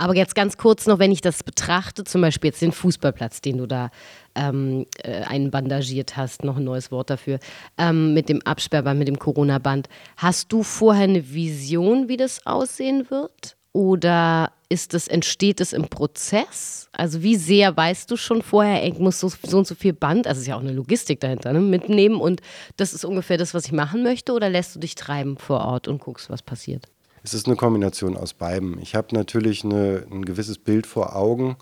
Aber 0.00 0.16
jetzt 0.16 0.34
ganz 0.34 0.56
kurz 0.56 0.86
noch, 0.86 0.98
wenn 0.98 1.12
ich 1.12 1.20
das 1.20 1.42
betrachte, 1.42 2.04
zum 2.04 2.22
Beispiel 2.22 2.48
jetzt 2.48 2.62
den 2.62 2.72
Fußballplatz, 2.72 3.42
den 3.42 3.58
du 3.58 3.66
da 3.66 3.90
ähm, 4.34 4.86
äh, 5.02 5.20
einbandagiert 5.24 6.16
hast, 6.16 6.42
noch 6.42 6.56
ein 6.56 6.64
neues 6.64 6.90
Wort 6.90 7.10
dafür, 7.10 7.38
ähm, 7.76 8.14
mit 8.14 8.30
dem 8.30 8.40
Absperrband, 8.46 8.98
mit 8.98 9.08
dem 9.08 9.18
Corona-Band. 9.18 9.90
Hast 10.16 10.50
du 10.52 10.62
vorher 10.62 11.04
eine 11.04 11.34
Vision, 11.34 12.08
wie 12.08 12.16
das 12.16 12.46
aussehen 12.46 13.10
wird? 13.10 13.58
Oder 13.72 14.52
ist 14.70 14.94
es, 14.94 15.06
entsteht 15.06 15.60
es 15.60 15.74
im 15.74 15.86
Prozess? 15.88 16.88
Also 16.92 17.22
wie 17.22 17.36
sehr 17.36 17.76
weißt 17.76 18.10
du 18.10 18.16
schon 18.16 18.40
vorher, 18.40 18.86
ich 18.86 18.98
muss 18.98 19.20
so, 19.20 19.30
so 19.42 19.58
und 19.58 19.66
so 19.66 19.74
viel 19.74 19.92
Band, 19.92 20.26
also 20.26 20.40
ist 20.40 20.46
ja 20.46 20.56
auch 20.56 20.60
eine 20.60 20.72
Logistik 20.72 21.20
dahinter, 21.20 21.52
ne, 21.52 21.60
mitnehmen 21.60 22.22
und 22.22 22.40
das 22.78 22.94
ist 22.94 23.04
ungefähr 23.04 23.36
das, 23.36 23.52
was 23.52 23.66
ich 23.66 23.72
machen 23.72 24.02
möchte? 24.02 24.32
Oder 24.32 24.48
lässt 24.48 24.74
du 24.74 24.80
dich 24.80 24.94
treiben 24.94 25.36
vor 25.36 25.60
Ort 25.60 25.88
und 25.88 26.00
guckst, 26.00 26.30
was 26.30 26.40
passiert? 26.40 26.86
Es 27.22 27.34
ist 27.34 27.46
eine 27.46 27.56
Kombination 27.56 28.16
aus 28.16 28.32
beidem. 28.32 28.78
Ich 28.80 28.94
habe 28.94 29.14
natürlich 29.14 29.64
eine, 29.64 30.06
ein 30.10 30.24
gewisses 30.24 30.56
Bild 30.56 30.86
vor 30.86 31.14
Augen, 31.14 31.56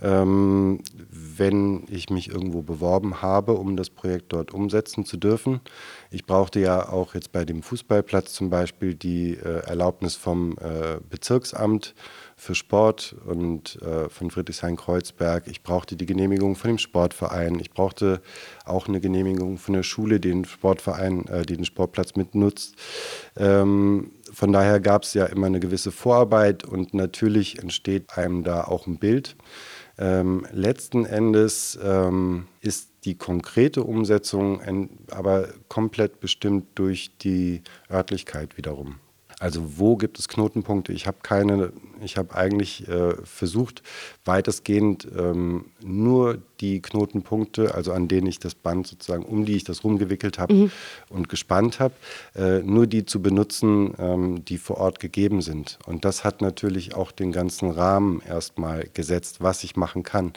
ähm, 0.00 0.80
wenn 1.10 1.84
ich 1.88 2.08
mich 2.08 2.30
irgendwo 2.30 2.62
beworben 2.62 3.20
habe, 3.20 3.52
um 3.52 3.76
das 3.76 3.90
Projekt 3.90 4.32
dort 4.32 4.52
umsetzen 4.52 5.04
zu 5.04 5.18
dürfen. 5.18 5.60
Ich 6.10 6.24
brauchte 6.24 6.60
ja 6.60 6.88
auch 6.88 7.14
jetzt 7.14 7.30
bei 7.30 7.44
dem 7.44 7.62
Fußballplatz 7.62 8.32
zum 8.32 8.48
Beispiel 8.48 8.94
die 8.94 9.34
äh, 9.34 9.66
Erlaubnis 9.66 10.16
vom 10.16 10.52
äh, 10.52 10.98
Bezirksamt 11.08 11.94
für 12.36 12.54
Sport 12.54 13.14
und 13.26 13.80
äh, 13.82 14.08
von 14.08 14.30
Friedrichshain-Kreuzberg. 14.30 15.46
Ich 15.46 15.62
brauchte 15.62 15.94
die 15.94 16.06
Genehmigung 16.06 16.56
von 16.56 16.68
dem 16.68 16.78
Sportverein. 16.78 17.60
Ich 17.60 17.70
brauchte 17.70 18.22
auch 18.64 18.88
eine 18.88 19.00
Genehmigung 19.00 19.58
von 19.58 19.74
der 19.74 19.82
Schule, 19.84 20.18
die 20.18 20.30
den 20.30 20.44
Sportverein, 20.46 21.28
äh, 21.28 21.42
die 21.42 21.56
den 21.56 21.64
Sportplatz 21.64 22.16
mitnutzt. 22.16 22.74
Ähm, 23.36 24.10
von 24.32 24.52
daher 24.52 24.80
gab 24.80 25.04
es 25.04 25.14
ja 25.14 25.26
immer 25.26 25.46
eine 25.46 25.60
gewisse 25.60 25.92
Vorarbeit 25.92 26.64
und 26.64 26.94
natürlich 26.94 27.58
entsteht 27.58 28.16
einem 28.16 28.44
da 28.44 28.64
auch 28.64 28.86
ein 28.86 28.98
Bild. 28.98 29.36
Ähm, 29.98 30.46
letzten 30.52 31.04
Endes 31.04 31.78
ähm, 31.82 32.46
ist 32.60 32.90
die 33.04 33.16
konkrete 33.16 33.82
Umsetzung 33.82 34.60
aber 35.10 35.48
komplett 35.68 36.20
bestimmt 36.20 36.66
durch 36.76 37.16
die 37.18 37.62
Örtlichkeit 37.90 38.56
wiederum. 38.56 38.96
Also 39.42 39.78
wo 39.78 39.96
gibt 39.96 40.20
es 40.20 40.28
Knotenpunkte? 40.28 40.92
Ich 40.92 41.08
habe 41.08 41.18
keine, 41.22 41.72
ich 42.00 42.16
habe 42.16 42.36
eigentlich 42.36 42.86
äh, 42.88 43.14
versucht, 43.24 43.82
weitestgehend 44.24 45.08
ähm, 45.18 45.66
nur 45.82 46.38
die 46.62 46.80
Knotenpunkte, 46.80 47.74
also 47.74 47.92
an 47.92 48.08
denen 48.08 48.28
ich 48.28 48.38
das 48.38 48.54
Band 48.54 48.86
sozusagen, 48.86 49.24
um 49.24 49.44
die 49.44 49.56
ich 49.56 49.64
das 49.64 49.84
rumgewickelt 49.84 50.38
habe 50.38 50.70
und 51.10 51.28
gespannt 51.28 51.80
habe, 51.80 51.94
äh, 52.36 52.60
nur 52.60 52.86
die 52.86 53.04
zu 53.04 53.20
benutzen, 53.20 53.94
ähm, 53.98 54.44
die 54.44 54.58
vor 54.58 54.78
Ort 54.78 55.00
gegeben 55.00 55.42
sind. 55.42 55.78
Und 55.86 56.04
das 56.04 56.24
hat 56.24 56.40
natürlich 56.40 56.94
auch 56.94 57.10
den 57.10 57.32
ganzen 57.32 57.70
Rahmen 57.70 58.22
erstmal 58.26 58.88
gesetzt, 58.94 59.38
was 59.40 59.64
ich 59.64 59.76
machen 59.76 60.04
kann. 60.04 60.32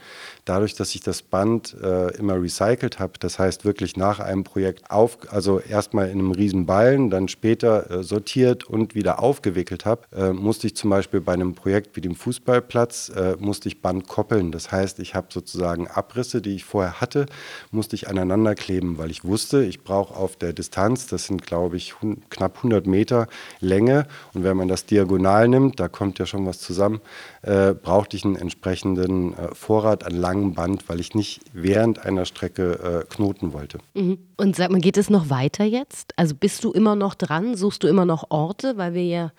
Dadurch, 0.45 0.73
dass 0.73 0.95
ich 0.95 1.01
das 1.01 1.21
Band 1.21 1.75
äh, 1.81 2.15
immer 2.17 2.41
recycelt 2.41 2.99
habe, 2.99 3.13
das 3.19 3.37
heißt 3.37 3.63
wirklich 3.63 3.95
nach 3.95 4.19
einem 4.19 4.43
Projekt 4.43 4.89
auf, 4.89 5.19
also 5.31 5.59
erstmal 5.59 6.09
in 6.09 6.19
einem 6.19 6.31
riesen 6.31 6.65
Ballen, 6.65 7.09
dann 7.11 7.27
später 7.27 7.91
äh, 7.91 8.03
sortiert 8.03 8.63
und 8.63 8.95
wieder 8.95 9.19
aufgewickelt 9.21 9.85
habe, 9.85 10.01
äh, 10.15 10.33
musste 10.33 10.67
ich 10.67 10.75
zum 10.75 10.89
Beispiel 10.89 11.21
bei 11.21 11.33
einem 11.33 11.53
Projekt 11.53 11.95
wie 11.95 12.01
dem 12.01 12.15
Fußballplatz, 12.15 13.09
äh, 13.09 13.35
musste 13.39 13.67
ich 13.67 13.81
Band 13.81 14.07
koppeln. 14.07 14.51
Das 14.51 14.71
heißt, 14.71 14.99
ich 14.99 15.13
habe 15.13 15.27
sozusagen 15.29 15.87
Abrisse, 16.15 16.41
die 16.41 16.55
ich 16.55 16.63
vorher 16.63 17.01
hatte, 17.01 17.25
musste 17.71 17.97
ich 17.97 18.07
aneinander 18.07 18.55
kleben, 18.55 18.97
weil 18.97 19.11
ich 19.11 19.25
wusste, 19.25 19.65
ich 19.65 19.83
brauche 19.83 20.15
auf 20.15 20.37
der 20.37 20.53
Distanz, 20.53 21.07
das 21.07 21.25
sind 21.25 21.45
glaube 21.45 21.75
ich 21.75 21.93
knapp 22.29 22.57
100 22.57 22.87
Meter 22.87 23.27
Länge 23.59 24.07
und 24.33 24.45
wenn 24.45 24.55
man 24.55 24.69
das 24.69 24.85
diagonal 24.85 25.49
nimmt, 25.49 25.77
da 25.81 25.89
kommt 25.89 26.17
ja 26.17 26.25
schon 26.25 26.45
was 26.45 26.59
zusammen, 26.59 27.01
äh, 27.41 27.73
brauchte 27.73 28.15
ich 28.15 28.23
einen 28.23 28.37
entsprechenden 28.37 29.33
äh, 29.33 29.53
Vorrat 29.53 30.05
an 30.05 30.15
langem 30.15 30.53
Band, 30.53 30.87
weil 30.87 31.01
ich 31.01 31.15
nicht 31.15 31.41
während 31.51 32.05
einer 32.05 32.23
Strecke 32.23 33.03
äh, 33.03 33.13
knoten 33.13 33.51
wollte. 33.51 33.79
Mhm. 33.93 34.17
Und 34.37 34.55
sag 34.55 34.71
mal, 34.71 34.79
geht 34.79 34.95
es 34.95 35.09
noch 35.09 35.29
weiter 35.29 35.65
jetzt? 35.65 36.13
Also 36.15 36.33
bist 36.33 36.63
du 36.63 36.71
immer 36.71 36.95
noch 36.95 37.15
dran? 37.15 37.57
Suchst 37.57 37.83
du 37.83 37.87
immer 37.87 38.05
noch 38.05 38.31
Orte, 38.31 38.77
weil 38.77 38.93
wir 38.93 39.05
ja 39.05 39.31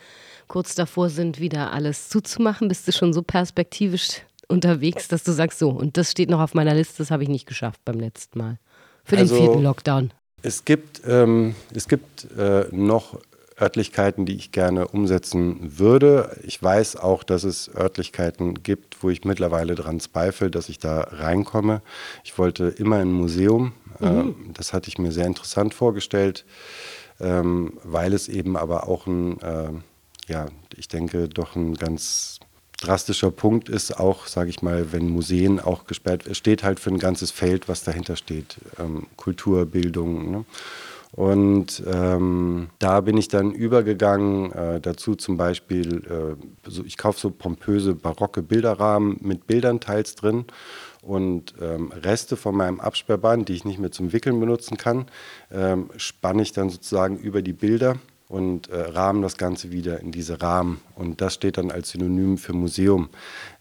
kurz 0.47 0.75
davor 0.75 1.09
sind, 1.09 1.41
wieder 1.41 1.73
alles 1.73 2.11
zuzumachen? 2.11 2.69
Bist 2.69 2.87
du 2.87 2.93
schon 2.93 3.15
so 3.15 3.23
perspektivisch 3.23 4.21
unterwegs, 4.49 5.09
dass 5.09 5.25
du 5.25 5.33
sagst, 5.33 5.59
so, 5.59 5.71
und 5.71 5.97
das 5.97 6.11
steht 6.11 6.31
noch 6.31 6.41
auf 6.41 6.55
meiner 6.55 6.75
Liste, 6.75 6.99
das 6.99 7.11
habe 7.11 7.23
ich 7.23 7.29
nicht 7.29 7.47
geschafft 7.47 7.81
beim 7.85 7.99
letzten 8.01 8.39
Mal. 8.39 8.59
Für 9.05 9.17
Also- 9.19 9.37
den 9.37 9.45
vierten 9.45 9.63
Lockdown. 9.63 10.13
Es 10.43 10.65
gibt, 10.65 11.03
ähm, 11.07 11.55
es 11.75 11.89
gibt 11.89 12.29
äh, 12.37 12.67
noch 12.71 13.19
Örtlichkeiten, 13.61 14.27
die 14.27 14.37
ich 14.37 14.53
gerne 14.53 14.87
umsetzen 14.89 15.79
würde. 15.79 16.37
Ich 16.45 16.63
weiß 16.63 16.97
auch, 16.97 17.25
dass 17.25 17.43
es 17.43 17.71
Örtlichkeiten 17.75 18.63
gibt, 18.63 19.03
wo 19.03 19.09
ich 19.11 19.25
mittlerweile 19.25 19.75
daran 19.75 19.99
zweifle, 19.99 20.51
dass 20.51 20.69
ich 20.69 20.79
da 20.79 21.01
reinkomme. 21.01 21.81
Ich 22.23 22.37
wollte 22.39 22.67
immer 22.69 23.01
in 23.01 23.09
ein 23.09 23.13
Museum. 23.13 23.73
Ähm, 24.01 24.53
das 24.53 24.75
hatte 24.75 24.89
ich 24.89 24.99
mir 24.99 25.11
sehr 25.11 25.27
interessant 25.27 25.73
vorgestellt, 25.73 26.45
ähm, 27.19 27.79
weil 27.83 28.13
es 28.13 28.29
eben 28.29 28.59
aber 28.59 28.89
auch 28.89 29.07
ein, 29.07 29.41
äh, 29.41 29.71
ja, 30.29 30.47
ich 30.77 30.89
denke, 30.89 31.29
doch 31.29 31.57
ein 31.57 31.75
ganz 31.75 32.41
drastischer 32.79 33.31
Punkt 33.31 33.69
ist 33.69 33.99
auch, 33.99 34.27
sage 34.27 34.51
ich 34.51 34.63
mal, 34.63 34.93
wenn 34.93 35.09
Museen 35.09 35.61
auch 35.61 35.87
gesperrt, 35.87 36.27
es 36.27 36.37
steht 36.37 36.63
halt 36.63 36.81
für 36.81 36.91
ein 36.91 36.99
ganzes 36.99 37.31
Feld, 37.31 37.69
was 37.69 37.85
dahinter 37.85 38.17
steht, 38.17 38.57
ähm, 38.79 39.07
Kultur, 39.17 39.67
Bildung. 39.67 40.31
Ne? 40.31 40.45
Und 41.13 41.83
ähm, 41.91 42.69
da 42.79 43.01
bin 43.01 43.17
ich 43.17 43.29
dann 43.29 43.53
übergegangen, 43.53 44.53
äh, 44.53 44.81
dazu 44.81 45.15
zum 45.15 45.39
Beispiel, 45.39 46.05
äh, 46.05 46.71
so, 46.71 46.85
ich 46.85 46.99
kaufe 46.99 47.19
so 47.19 47.31
pompöse 47.31 47.95
barocke 47.95 48.43
Bilderrahmen 48.43 49.17
mit 49.21 49.47
Bildern 49.47 49.81
teils 49.81 50.15
drin 50.15 50.45
und 51.01 51.55
ähm, 51.61 51.91
Reste 51.93 52.37
von 52.37 52.55
meinem 52.55 52.81
Absperrband, 52.81 53.49
die 53.49 53.55
ich 53.55 53.65
nicht 53.65 53.79
mehr 53.79 53.93
zum 53.93 54.13
Wickeln 54.13 54.39
benutzen 54.39 54.77
kann, 54.77 55.07
ähm, 55.51 55.89
spanne 55.97 56.43
ich 56.43 56.53
dann 56.53 56.69
sozusagen 56.69 57.17
über 57.17 57.41
die 57.41 57.55
Bilder 57.55 57.97
und 58.29 58.69
äh, 58.71 58.81
rahmen 58.81 59.23
das 59.23 59.37
Ganze 59.37 59.71
wieder 59.71 60.01
in 60.01 60.11
diese 60.11 60.43
Rahmen. 60.43 60.81
Und 60.97 61.21
das 61.21 61.35
steht 61.35 61.59
dann 61.59 61.71
als 61.71 61.91
Synonym 61.91 62.39
für 62.39 62.53
Museum. 62.53 63.09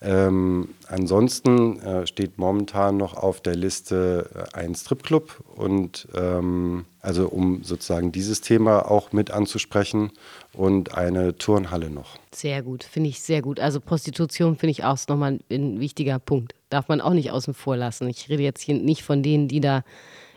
Ähm, 0.02 0.70
ansonsten 0.88 1.80
äh, 1.82 2.08
steht 2.08 2.40
momentan 2.40 2.98
noch 2.98 3.16
auf 3.16 3.42
der 3.42 3.56
Liste 3.56 4.30
äh, 4.34 4.58
ein 4.58 4.74
Stripclub 4.74 5.44
und 5.56 6.08
ähm, 6.16 6.86
also 7.02 7.28
um 7.28 7.64
sozusagen 7.64 8.12
dieses 8.12 8.42
Thema 8.42 8.90
auch 8.90 9.12
mit 9.12 9.30
anzusprechen 9.30 10.12
und 10.54 10.96
eine 10.96 11.38
Turnhalle 11.38 11.92
noch. 11.92 12.18
Sehr 12.34 12.64
gut, 12.64 12.84
finde 12.84 13.10
ich 13.10 13.22
sehr 13.22 13.44
gut. 13.44 13.60
Also 13.60 13.80
Prostitution 13.80 14.58
finde 14.58 14.72
ich 14.72 14.84
auch 14.84 14.98
nochmal 15.08 15.40
ein 15.52 15.80
wichtiger 15.80 16.18
Punkt. 16.18 16.56
Darf 16.70 16.88
man 16.88 17.02
auch 17.02 17.14
nicht 17.14 17.30
außen 17.30 17.54
vor 17.54 17.78
lassen. 17.78 18.10
Ich 18.10 18.30
rede 18.30 18.42
jetzt 18.42 18.62
hier 18.62 18.76
nicht 18.76 19.04
von 19.04 19.22
denen, 19.22 19.48
die 19.48 19.60
da 19.60 19.84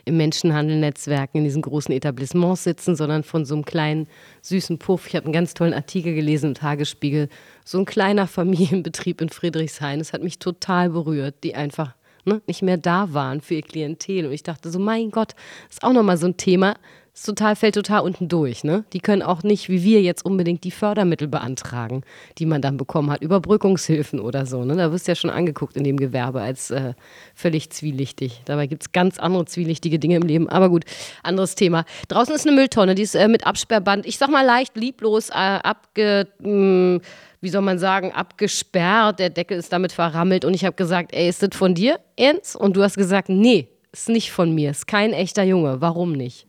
im 0.09 0.17
Menschenhandelnetzwerken 0.17 1.39
in 1.39 1.45
diesen 1.45 1.63
großen 1.63 1.95
Etablissements 1.95 2.65
sitzen, 2.65 2.97
sondern 2.97 3.23
von 3.23 3.45
so 3.45 3.55
einem 3.55 3.65
kleinen 3.65 4.09
süßen 4.43 4.79
Puff. 4.79 5.07
Ich 5.07 5.15
habe 5.15 5.27
einen 5.27 5.33
ganz 5.33 5.55
tollen 5.55 5.75
Artikel 5.75 6.15
gelesen 6.15 6.51
im 6.51 6.55
Tagesspiegel. 6.55 7.29
So 7.65 7.79
ein 7.79 7.85
kleiner 7.85 8.27
Familienbetrieb 8.27 9.21
in 9.21 9.29
Friedrichshain. 9.29 9.99
Das 10.01 10.13
hat 10.13 10.23
mich 10.23 10.39
total 10.39 10.91
berührt, 10.91 11.37
die 11.45 11.55
einfach 11.55 11.95
ne, 12.25 12.41
nicht 12.47 12.63
mehr 12.63 12.77
da 12.77 13.13
waren 13.13 13.41
für 13.41 13.55
ihr 13.55 13.63
Klientel. 13.63 14.27
Und 14.27 14.33
ich 14.33 14.43
dachte 14.43 14.71
so, 14.71 14.79
mein 14.79 15.11
Gott, 15.11 15.35
ist 15.71 15.83
auch 15.83 15.93
nochmal 15.93 16.17
so 16.17 16.27
ein 16.27 16.37
Thema. 16.37 16.75
Das 17.19 17.25
total, 17.25 17.57
fällt 17.57 17.75
total 17.75 18.03
unten 18.03 18.29
durch. 18.29 18.63
Ne? 18.63 18.85
Die 18.93 19.01
können 19.01 19.23
auch 19.23 19.43
nicht, 19.43 19.69
wie 19.69 19.83
wir 19.83 20.01
jetzt 20.03 20.25
unbedingt 20.25 20.63
die 20.63 20.71
Fördermittel 20.71 21.27
beantragen, 21.27 22.03
die 22.39 22.47
man 22.47 22.63
dann 22.63 22.77
bekommen 22.77 23.11
hat, 23.11 23.23
Überbrückungshilfen 23.23 24.21
oder 24.21 24.47
so. 24.47 24.65
Ne? 24.65 24.77
Da 24.77 24.93
wirst 24.93 25.09
du 25.09 25.11
ja 25.11 25.17
schon 25.17 25.31
angeguckt 25.31 25.77
in 25.77 25.83
dem 25.83 25.97
Gewerbe 25.97 26.41
als 26.41 26.71
äh, 26.71 26.95
völlig 27.35 27.71
zwielichtig. 27.71 28.43
Dabei 28.45 28.69
gibt 28.69 28.85
es 28.85 28.93
ganz 28.93 29.19
andere 29.19 29.47
zwielichtige 29.47 29.99
Dinge 29.99 30.15
im 30.15 30.23
Leben. 30.23 30.49
Aber 30.49 30.69
gut, 30.69 30.85
anderes 31.25 31.57
Thema. 31.57 31.85
Draußen 32.07 32.33
ist 32.33 32.47
eine 32.47 32.55
Mülltonne, 32.55 32.95
die 32.95 33.03
ist 33.03 33.17
äh, 33.17 33.27
mit 33.27 33.49
Absperrband, 33.49 34.07
ich 34.07 34.17
sag 34.17 34.31
mal 34.31 34.47
leicht 34.47 34.77
lieblos 34.77 35.31
äh, 35.31 35.33
abge. 35.33 36.29
Mh, 36.39 37.01
wie 37.41 37.49
soll 37.49 37.63
man 37.63 37.81
sagen, 37.81 38.13
abgesperrt, 38.13 39.19
der 39.19 39.31
Deckel 39.31 39.59
ist 39.59 39.73
damit 39.73 39.91
verrammelt 39.91 40.45
und 40.45 40.55
ich 40.55 40.65
habe 40.65 40.77
gesagt, 40.77 41.13
ey, 41.13 41.29
ist 41.29 41.43
das 41.43 41.51
von 41.53 41.75
dir, 41.75 41.99
Ernst? 42.17 42.55
Und 42.55 42.77
du 42.77 42.83
hast 42.85 42.97
gesagt, 42.97 43.29
nee, 43.29 43.67
ist 43.93 44.09
nicht 44.09 44.31
von 44.31 44.55
mir, 44.55 44.71
ist 44.71 44.87
kein 44.87 45.13
echter 45.13 45.43
Junge. 45.43 45.81
Warum 45.81 46.13
nicht? 46.13 46.48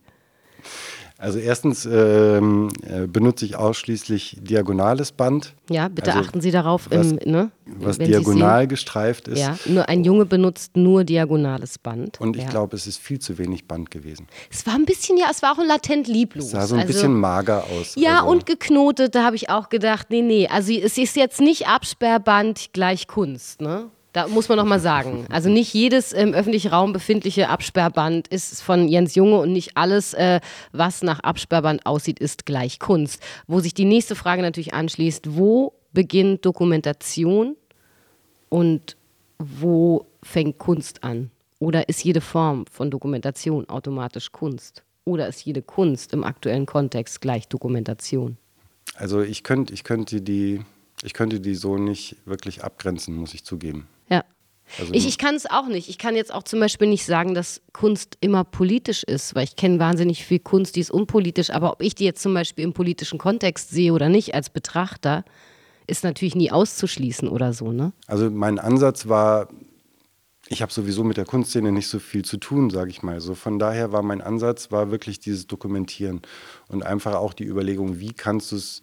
Also 1.20 1.38
erstens 1.38 1.84
ähm, 1.84 2.70
äh, 2.82 3.06
benutze 3.06 3.44
ich 3.44 3.54
ausschließlich 3.54 4.38
diagonales 4.40 5.12
Band. 5.12 5.52
Ja, 5.68 5.88
bitte 5.88 6.14
Also 6.14 6.26
achten 6.26 6.40
Sie 6.40 6.50
darauf, 6.50 6.88
was- 6.90 7.12
im, 7.12 7.30
ne? 7.30 7.50
Was 7.66 7.98
diagonal 7.98 8.66
gestreift 8.66 9.28
ist. 9.28 9.38
Ja, 9.38 9.56
nur 9.66 9.88
ein 9.88 10.02
Junge 10.02 10.24
benutzt 10.24 10.76
nur 10.76 11.04
diagonales 11.04 11.78
Band. 11.78 12.20
Und 12.20 12.36
ich 12.36 12.44
ja. 12.44 12.48
glaube, 12.48 12.74
es 12.74 12.86
ist 12.86 12.98
viel 12.98 13.18
zu 13.18 13.36
wenig 13.36 13.68
Band 13.68 13.90
gewesen. 13.90 14.26
Es 14.50 14.66
war 14.66 14.74
ein 14.74 14.86
bisschen, 14.86 15.18
ja, 15.18 15.26
es 15.30 15.42
war 15.42 15.52
auch 15.52 15.58
ein 15.58 15.68
latent 15.68 16.08
lieblos. 16.08 16.46
Es 16.46 16.50
sah 16.52 16.66
so 16.66 16.74
ein 16.74 16.80
also, 16.80 16.92
bisschen 16.94 17.14
mager 17.14 17.64
aus. 17.64 17.94
Ja, 17.96 18.20
also, 18.20 18.30
und 18.30 18.46
geknotet, 18.46 19.14
da 19.14 19.22
habe 19.22 19.36
ich 19.36 19.50
auch 19.50 19.68
gedacht, 19.68 20.06
nee, 20.08 20.22
nee, 20.22 20.48
also 20.48 20.72
es 20.72 20.96
ist 20.96 21.16
jetzt 21.16 21.40
nicht 21.40 21.68
Absperrband 21.68 22.70
gleich 22.72 23.06
Kunst, 23.06 23.60
ne? 23.60 23.90
Da 24.12 24.26
muss 24.28 24.48
man 24.48 24.58
noch 24.58 24.64
mal 24.64 24.80
sagen. 24.80 25.26
Also 25.30 25.48
nicht 25.48 25.72
jedes 25.72 26.12
im 26.12 26.34
öffentlichen 26.34 26.72
Raum 26.72 26.92
befindliche 26.92 27.48
Absperrband 27.48 28.28
ist 28.28 28.62
von 28.62 28.88
Jens 28.88 29.14
Junge 29.14 29.38
und 29.38 29.52
nicht 29.52 29.76
alles, 29.76 30.14
äh, 30.14 30.40
was 30.72 31.02
nach 31.02 31.20
Absperrband 31.20 31.86
aussieht, 31.86 32.18
ist 32.18 32.46
gleich 32.46 32.78
Kunst. 32.78 33.22
Wo 33.46 33.60
sich 33.60 33.74
die 33.74 33.84
nächste 33.84 34.16
Frage 34.16 34.42
natürlich 34.42 34.74
anschließt, 34.74 35.36
wo 35.36 35.74
beginnt 35.92 36.44
Dokumentation 36.44 37.56
und 38.48 38.96
wo 39.38 40.06
fängt 40.22 40.58
Kunst 40.58 41.04
an? 41.04 41.30
Oder 41.58 41.88
ist 41.88 42.02
jede 42.02 42.20
Form 42.20 42.64
von 42.70 42.90
Dokumentation 42.90 43.68
automatisch 43.68 44.32
Kunst? 44.32 44.82
Oder 45.04 45.28
ist 45.28 45.44
jede 45.44 45.62
Kunst 45.62 46.12
im 46.12 46.24
aktuellen 46.24 46.66
Kontext 46.66 47.20
gleich 47.20 47.48
Dokumentation? 47.48 48.36
also 49.00 49.22
ich, 49.22 49.42
könnt, 49.42 49.70
ich, 49.70 49.84
könnte 49.84 50.20
die, 50.20 50.60
ich 51.02 51.14
könnte 51.14 51.40
die 51.40 51.54
so 51.54 51.78
nicht 51.78 52.16
wirklich 52.26 52.62
abgrenzen, 52.62 53.14
muss 53.16 53.34
ich 53.34 53.44
zugeben. 53.44 53.88
Also 54.78 54.92
Ich, 54.92 55.06
ich 55.06 55.18
kann 55.18 55.34
es 55.34 55.46
auch 55.46 55.66
nicht. 55.66 55.88
Ich 55.88 55.98
kann 55.98 56.16
jetzt 56.16 56.32
auch 56.32 56.42
zum 56.42 56.60
Beispiel 56.60 56.88
nicht 56.88 57.04
sagen, 57.04 57.34
dass 57.34 57.60
Kunst 57.72 58.16
immer 58.20 58.44
politisch 58.44 59.02
ist, 59.02 59.34
weil 59.34 59.44
ich 59.44 59.56
kenne 59.56 59.78
wahnsinnig 59.78 60.24
viel 60.24 60.38
Kunst, 60.38 60.76
die 60.76 60.80
ist 60.80 60.90
unpolitisch. 60.90 61.50
Aber 61.50 61.72
ob 61.72 61.82
ich 61.82 61.94
die 61.94 62.04
jetzt 62.04 62.22
zum 62.22 62.34
Beispiel 62.34 62.64
im 62.64 62.72
politischen 62.72 63.18
Kontext 63.18 63.70
sehe 63.70 63.92
oder 63.92 64.08
nicht 64.08 64.34
als 64.34 64.50
Betrachter, 64.50 65.24
ist 65.86 66.04
natürlich 66.04 66.36
nie 66.36 66.50
auszuschließen 66.50 67.28
oder 67.28 67.52
so, 67.52 67.72
ne? 67.72 67.92
Also 68.06 68.30
mein 68.30 68.58
Ansatz 68.58 69.08
war, 69.08 69.48
ich 70.48 70.62
habe 70.62 70.72
sowieso 70.72 71.04
mit 71.04 71.16
der 71.16 71.24
Kunstszene 71.24 71.72
nicht 71.72 71.88
so 71.88 71.98
viel 71.98 72.24
zu 72.24 72.36
tun, 72.36 72.70
sage 72.70 72.90
ich 72.90 73.02
mal. 73.02 73.20
So 73.20 73.34
von 73.34 73.58
daher 73.58 73.92
war 73.92 74.02
mein 74.02 74.20
Ansatz 74.20 74.70
war 74.70 74.90
wirklich 74.90 75.20
dieses 75.20 75.46
Dokumentieren 75.46 76.22
und 76.68 76.84
einfach 76.84 77.14
auch 77.14 77.34
die 77.34 77.44
Überlegung, 77.44 77.98
wie 77.98 78.12
kannst 78.12 78.52
du 78.52 78.56
es, 78.56 78.80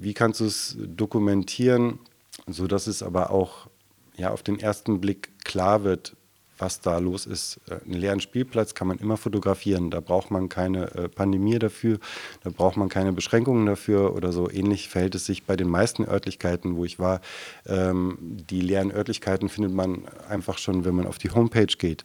wie 0.00 0.14
kannst 0.14 0.40
du 0.40 0.44
es 0.44 0.76
dokumentieren, 0.78 2.00
so 2.48 2.66
dass 2.66 2.86
es 2.86 3.02
aber 3.02 3.30
auch 3.30 3.68
ja 4.16 4.30
auf 4.30 4.42
den 4.42 4.58
ersten 4.58 5.00
Blick 5.00 5.30
klar 5.44 5.84
wird, 5.84 6.16
was 6.62 6.80
da 6.80 6.98
los 6.98 7.26
ist. 7.26 7.60
Äh, 7.68 7.84
Einen 7.84 8.00
leeren 8.00 8.20
Spielplatz 8.20 8.74
kann 8.74 8.88
man 8.88 8.98
immer 8.98 9.16
fotografieren. 9.16 9.90
Da 9.90 10.00
braucht 10.00 10.30
man 10.30 10.48
keine 10.48 10.94
äh, 10.94 11.08
Pandemie 11.08 11.58
dafür, 11.58 11.98
da 12.42 12.50
braucht 12.50 12.76
man 12.76 12.88
keine 12.88 13.12
Beschränkungen 13.12 13.66
dafür 13.66 14.14
oder 14.14 14.32
so. 14.32 14.48
Ähnlich 14.48 14.88
verhält 14.88 15.14
es 15.14 15.26
sich 15.26 15.44
bei 15.44 15.56
den 15.56 15.68
meisten 15.68 16.04
Örtlichkeiten, 16.04 16.76
wo 16.76 16.84
ich 16.84 16.98
war. 16.98 17.20
Ähm, 17.66 18.16
die 18.20 18.60
leeren 18.60 18.92
Örtlichkeiten 18.92 19.48
findet 19.48 19.74
man 19.74 20.04
einfach 20.28 20.56
schon, 20.58 20.84
wenn 20.84 20.94
man 20.94 21.06
auf 21.06 21.18
die 21.18 21.30
Homepage 21.30 21.66
geht. 21.66 22.04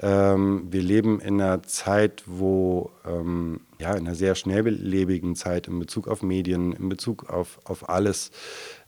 Ähm, 0.00 0.68
wir 0.70 0.82
leben 0.82 1.20
in 1.20 1.40
einer 1.40 1.64
Zeit, 1.64 2.22
wo, 2.26 2.92
ähm, 3.04 3.60
ja, 3.80 3.92
in 3.94 4.06
einer 4.06 4.14
sehr 4.14 4.36
schnelllebigen 4.36 5.34
Zeit 5.34 5.66
in 5.66 5.78
Bezug 5.78 6.06
auf 6.06 6.22
Medien, 6.22 6.72
in 6.72 6.88
Bezug 6.88 7.28
auf, 7.30 7.58
auf 7.64 7.88
alles. 7.88 8.30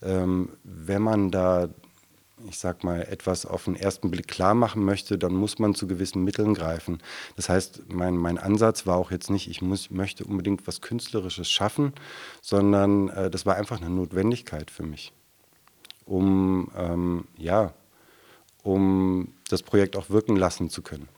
Ähm, 0.03 0.51
wenn 0.63 1.03
man 1.03 1.31
da 1.31 1.69
ich 2.49 2.59
sag 2.59 2.85
mal, 2.85 3.03
etwas 3.03 3.47
auf 3.47 3.65
den 3.65 3.77
ersten 3.77 4.11
Blick 4.11 4.29
klar 4.29 4.55
machen 4.55 4.85
möchte, 4.85 5.19
dann 5.19 5.35
muss 5.35 5.59
man 5.59 5.75
zu 5.75 5.87
gewissen 5.87 6.25
Mitteln 6.25 6.55
greifen. 6.55 6.99
Das 7.37 7.49
heißt, 7.49 7.93
mein, 7.93 8.17
mein 8.17 8.39
Ansatz 8.39 8.87
war 8.87 8.97
auch 8.97 9.11
jetzt 9.11 9.31
nicht, 9.31 9.49
ich 9.49 9.63
muss, 9.63 9.91
möchte 9.91 10.25
unbedingt 10.25 10.67
was 10.67 10.81
Künstlerisches 10.81 11.51
schaffen, 11.51 11.93
sondern 12.41 13.09
äh, 13.09 13.31
das 13.31 13.47
war 13.47 13.57
einfach 13.57 13.81
eine 13.81 13.91
Notwendigkeit 13.91 14.71
für 14.71 14.85
mich, 14.85 15.13
um, 16.07 16.71
ähm, 16.77 17.25
ja, 17.37 17.75
um 18.63 19.35
das 19.49 19.63
Projekt 19.63 19.97
auch 19.97 20.11
wirken 20.11 20.37
lassen 20.37 20.71
zu 20.71 20.83
können. 20.83 21.09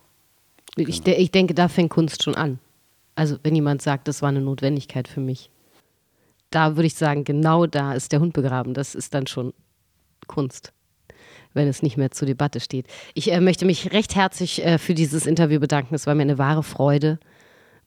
Ich, 0.77 1.03
de 1.03 1.15
ich 1.17 1.31
denke, 1.31 1.55
da 1.55 1.69
fängt 1.69 1.91
Kunst 1.91 2.23
schon 2.23 2.35
an. 2.35 2.59
Also 3.15 3.37
wenn 3.43 3.55
jemand 3.55 3.83
sagt, 3.83 4.09
das 4.09 4.23
war 4.23 4.31
eine 4.31 4.41
Notwendigkeit 4.41 5.07
für 5.07 5.21
mich. 5.21 5.51
Da 6.51 6.77
würde 6.77 6.87
ich 6.87 6.95
sagen, 6.95 7.25
genau 7.25 7.67
da 7.67 7.95
ist 7.95 8.13
der 8.13 8.21
Hund 8.21 8.33
begraben. 8.33 8.75
Das 8.75 8.95
ist 8.95 9.13
dann 9.15 9.27
schon 9.27 9.53
Kunst, 10.27 10.73
wenn 11.55 11.69
es 11.69 11.83
nicht 11.83 11.97
mehr 11.97 12.11
zur 12.11 12.27
Debatte 12.27 12.61
steht. 12.61 12.87
Ich 13.15 13.33
äh, 13.33 13.41
möchte 13.41 13.65
mich 13.65 13.93
recht 13.93 14.15
herzlich 14.15 14.65
äh, 14.65 14.79
für 14.79 14.95
dieses 14.95 15.27
Interview 15.27 15.61
bedanken. 15.61 15.95
Es 15.95 16.07
war 16.07 16.15
mir 16.15 16.23
eine 16.23 16.39
wahre 16.39 16.63
Freude, 16.63 17.19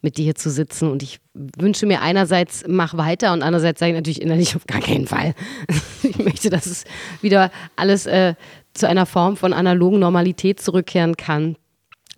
mit 0.02 0.18
dir 0.18 0.24
hier 0.24 0.34
zu 0.34 0.50
sitzen. 0.50 0.90
Und 0.90 1.02
ich 1.02 1.20
wünsche 1.34 1.86
mir 1.86 2.00
einerseits, 2.02 2.64
mach 2.68 2.96
weiter 2.96 3.32
und 3.32 3.42
andererseits 3.42 3.80
sage 3.80 3.92
ich 3.92 3.96
natürlich 3.96 4.22
innerlich 4.22 4.54
auf 4.56 4.66
gar 4.66 4.80
keinen 4.80 5.06
Fall. 5.06 5.34
ich 6.02 6.18
möchte, 6.18 6.50
dass 6.50 6.66
es 6.66 6.84
wieder 7.22 7.50
alles 7.76 8.06
äh, 8.06 8.34
zu 8.74 8.88
einer 8.88 9.06
Form 9.06 9.36
von 9.36 9.52
analogen 9.52 9.98
Normalität 9.98 10.60
zurückkehren 10.60 11.16
kann 11.16 11.56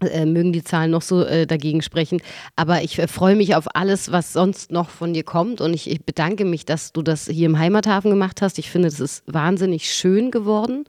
äh, 0.00 0.26
mögen 0.26 0.52
die 0.52 0.62
Zahlen 0.62 0.92
noch 0.92 1.02
so 1.02 1.24
äh, 1.24 1.44
dagegen 1.44 1.82
sprechen. 1.82 2.22
Aber 2.54 2.82
ich 2.82 2.98
äh, 3.00 3.08
freue 3.08 3.34
mich 3.34 3.56
auf 3.56 3.74
alles, 3.74 4.12
was 4.12 4.32
sonst 4.32 4.70
noch 4.70 4.90
von 4.90 5.12
dir 5.12 5.24
kommt. 5.24 5.60
Und 5.60 5.74
ich, 5.74 5.90
ich 5.90 6.04
bedanke 6.04 6.44
mich, 6.44 6.64
dass 6.64 6.92
du 6.92 7.02
das 7.02 7.26
hier 7.26 7.46
im 7.46 7.58
Heimathafen 7.58 8.10
gemacht 8.10 8.40
hast. 8.40 8.60
Ich 8.60 8.70
finde, 8.70 8.86
es 8.86 9.00
ist 9.00 9.24
wahnsinnig 9.26 9.92
schön 9.92 10.30
geworden. 10.30 10.84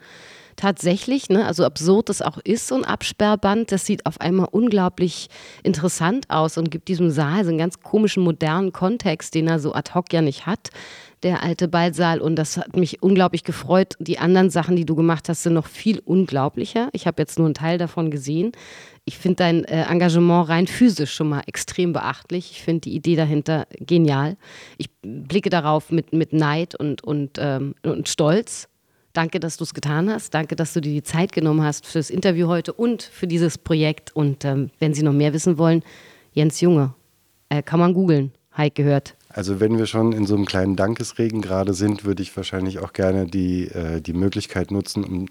Tatsächlich, 0.59 1.29
ne? 1.29 1.45
also 1.45 1.63
absurd 1.63 2.09
das 2.09 2.21
auch 2.21 2.37
ist, 2.43 2.67
so 2.67 2.75
ein 2.75 2.83
Absperrband, 2.83 3.71
das 3.71 3.85
sieht 3.85 4.05
auf 4.05 4.19
einmal 4.19 4.49
unglaublich 4.51 5.29
interessant 5.63 6.29
aus 6.29 6.57
und 6.57 6.69
gibt 6.69 6.89
diesem 6.89 7.11
Saal 7.11 7.45
so 7.45 7.49
einen 7.49 7.57
ganz 7.57 7.79
komischen, 7.79 8.23
modernen 8.23 8.73
Kontext, 8.73 9.35
den 9.35 9.47
er 9.47 9.59
so 9.59 9.73
ad 9.73 9.93
hoc 9.95 10.11
ja 10.11 10.21
nicht 10.21 10.45
hat 10.47 10.69
der 11.23 11.43
alte 11.43 11.67
Ballsaal 11.67 12.21
und 12.21 12.35
das 12.35 12.57
hat 12.57 12.75
mich 12.75 13.01
unglaublich 13.03 13.43
gefreut. 13.43 13.95
Die 13.99 14.19
anderen 14.19 14.49
Sachen, 14.49 14.75
die 14.75 14.85
du 14.85 14.95
gemacht 14.95 15.27
hast, 15.29 15.43
sind 15.43 15.53
noch 15.53 15.67
viel 15.67 15.99
unglaublicher. 15.99 16.89
Ich 16.93 17.07
habe 17.07 17.21
jetzt 17.21 17.37
nur 17.37 17.47
einen 17.47 17.55
Teil 17.55 17.77
davon 17.77 18.09
gesehen. 18.09 18.53
Ich 19.05 19.17
finde 19.17 19.37
dein 19.37 19.65
äh, 19.65 19.83
Engagement 19.83 20.47
rein 20.47 20.67
physisch 20.67 21.13
schon 21.13 21.29
mal 21.29 21.41
extrem 21.45 21.93
beachtlich. 21.93 22.51
Ich 22.51 22.61
finde 22.61 22.81
die 22.81 22.95
Idee 22.95 23.15
dahinter 23.15 23.67
genial. 23.79 24.37
Ich 24.77 24.89
blicke 25.01 25.49
darauf 25.49 25.91
mit, 25.91 26.13
mit 26.13 26.31
Neid 26.31 26.75
und, 26.75 27.03
und, 27.03 27.37
ähm, 27.37 27.75
und 27.83 28.07
Stolz. 28.07 28.69
Danke, 29.19 29.41
dass 29.41 29.57
du 29.57 29.65
es 29.65 29.73
getan 29.73 30.09
hast. 30.09 30.33
Danke, 30.33 30.55
dass 30.55 30.71
du 30.71 30.79
dir 30.79 30.93
die 30.93 31.03
Zeit 31.03 31.33
genommen 31.33 31.61
hast 31.61 31.85
für 31.85 31.99
das 31.99 32.09
Interview 32.09 32.47
heute 32.47 32.71
und 32.71 33.03
für 33.03 33.27
dieses 33.27 33.57
Projekt. 33.57 34.15
Und 34.15 34.45
ähm, 34.45 34.69
wenn 34.79 34.93
Sie 34.93 35.03
noch 35.03 35.11
mehr 35.11 35.33
wissen 35.33 35.57
wollen, 35.57 35.83
Jens 36.31 36.61
Junge, 36.61 36.93
äh, 37.49 37.61
kann 37.61 37.81
man 37.81 37.93
googeln. 37.93 38.31
Heike 38.55 38.83
gehört. 38.83 39.17
Also 39.27 39.59
wenn 39.59 39.77
wir 39.77 39.87
schon 39.87 40.13
in 40.13 40.25
so 40.25 40.35
einem 40.35 40.45
kleinen 40.45 40.77
Dankesregen 40.77 41.41
gerade 41.41 41.73
sind, 41.73 42.05
würde 42.05 42.23
ich 42.23 42.33
wahrscheinlich 42.37 42.79
auch 42.79 42.93
gerne 42.93 43.25
die, 43.25 43.65
äh, 43.65 43.99
die 43.99 44.13
Möglichkeit 44.13 44.71
nutzen, 44.71 45.03
um 45.03 45.25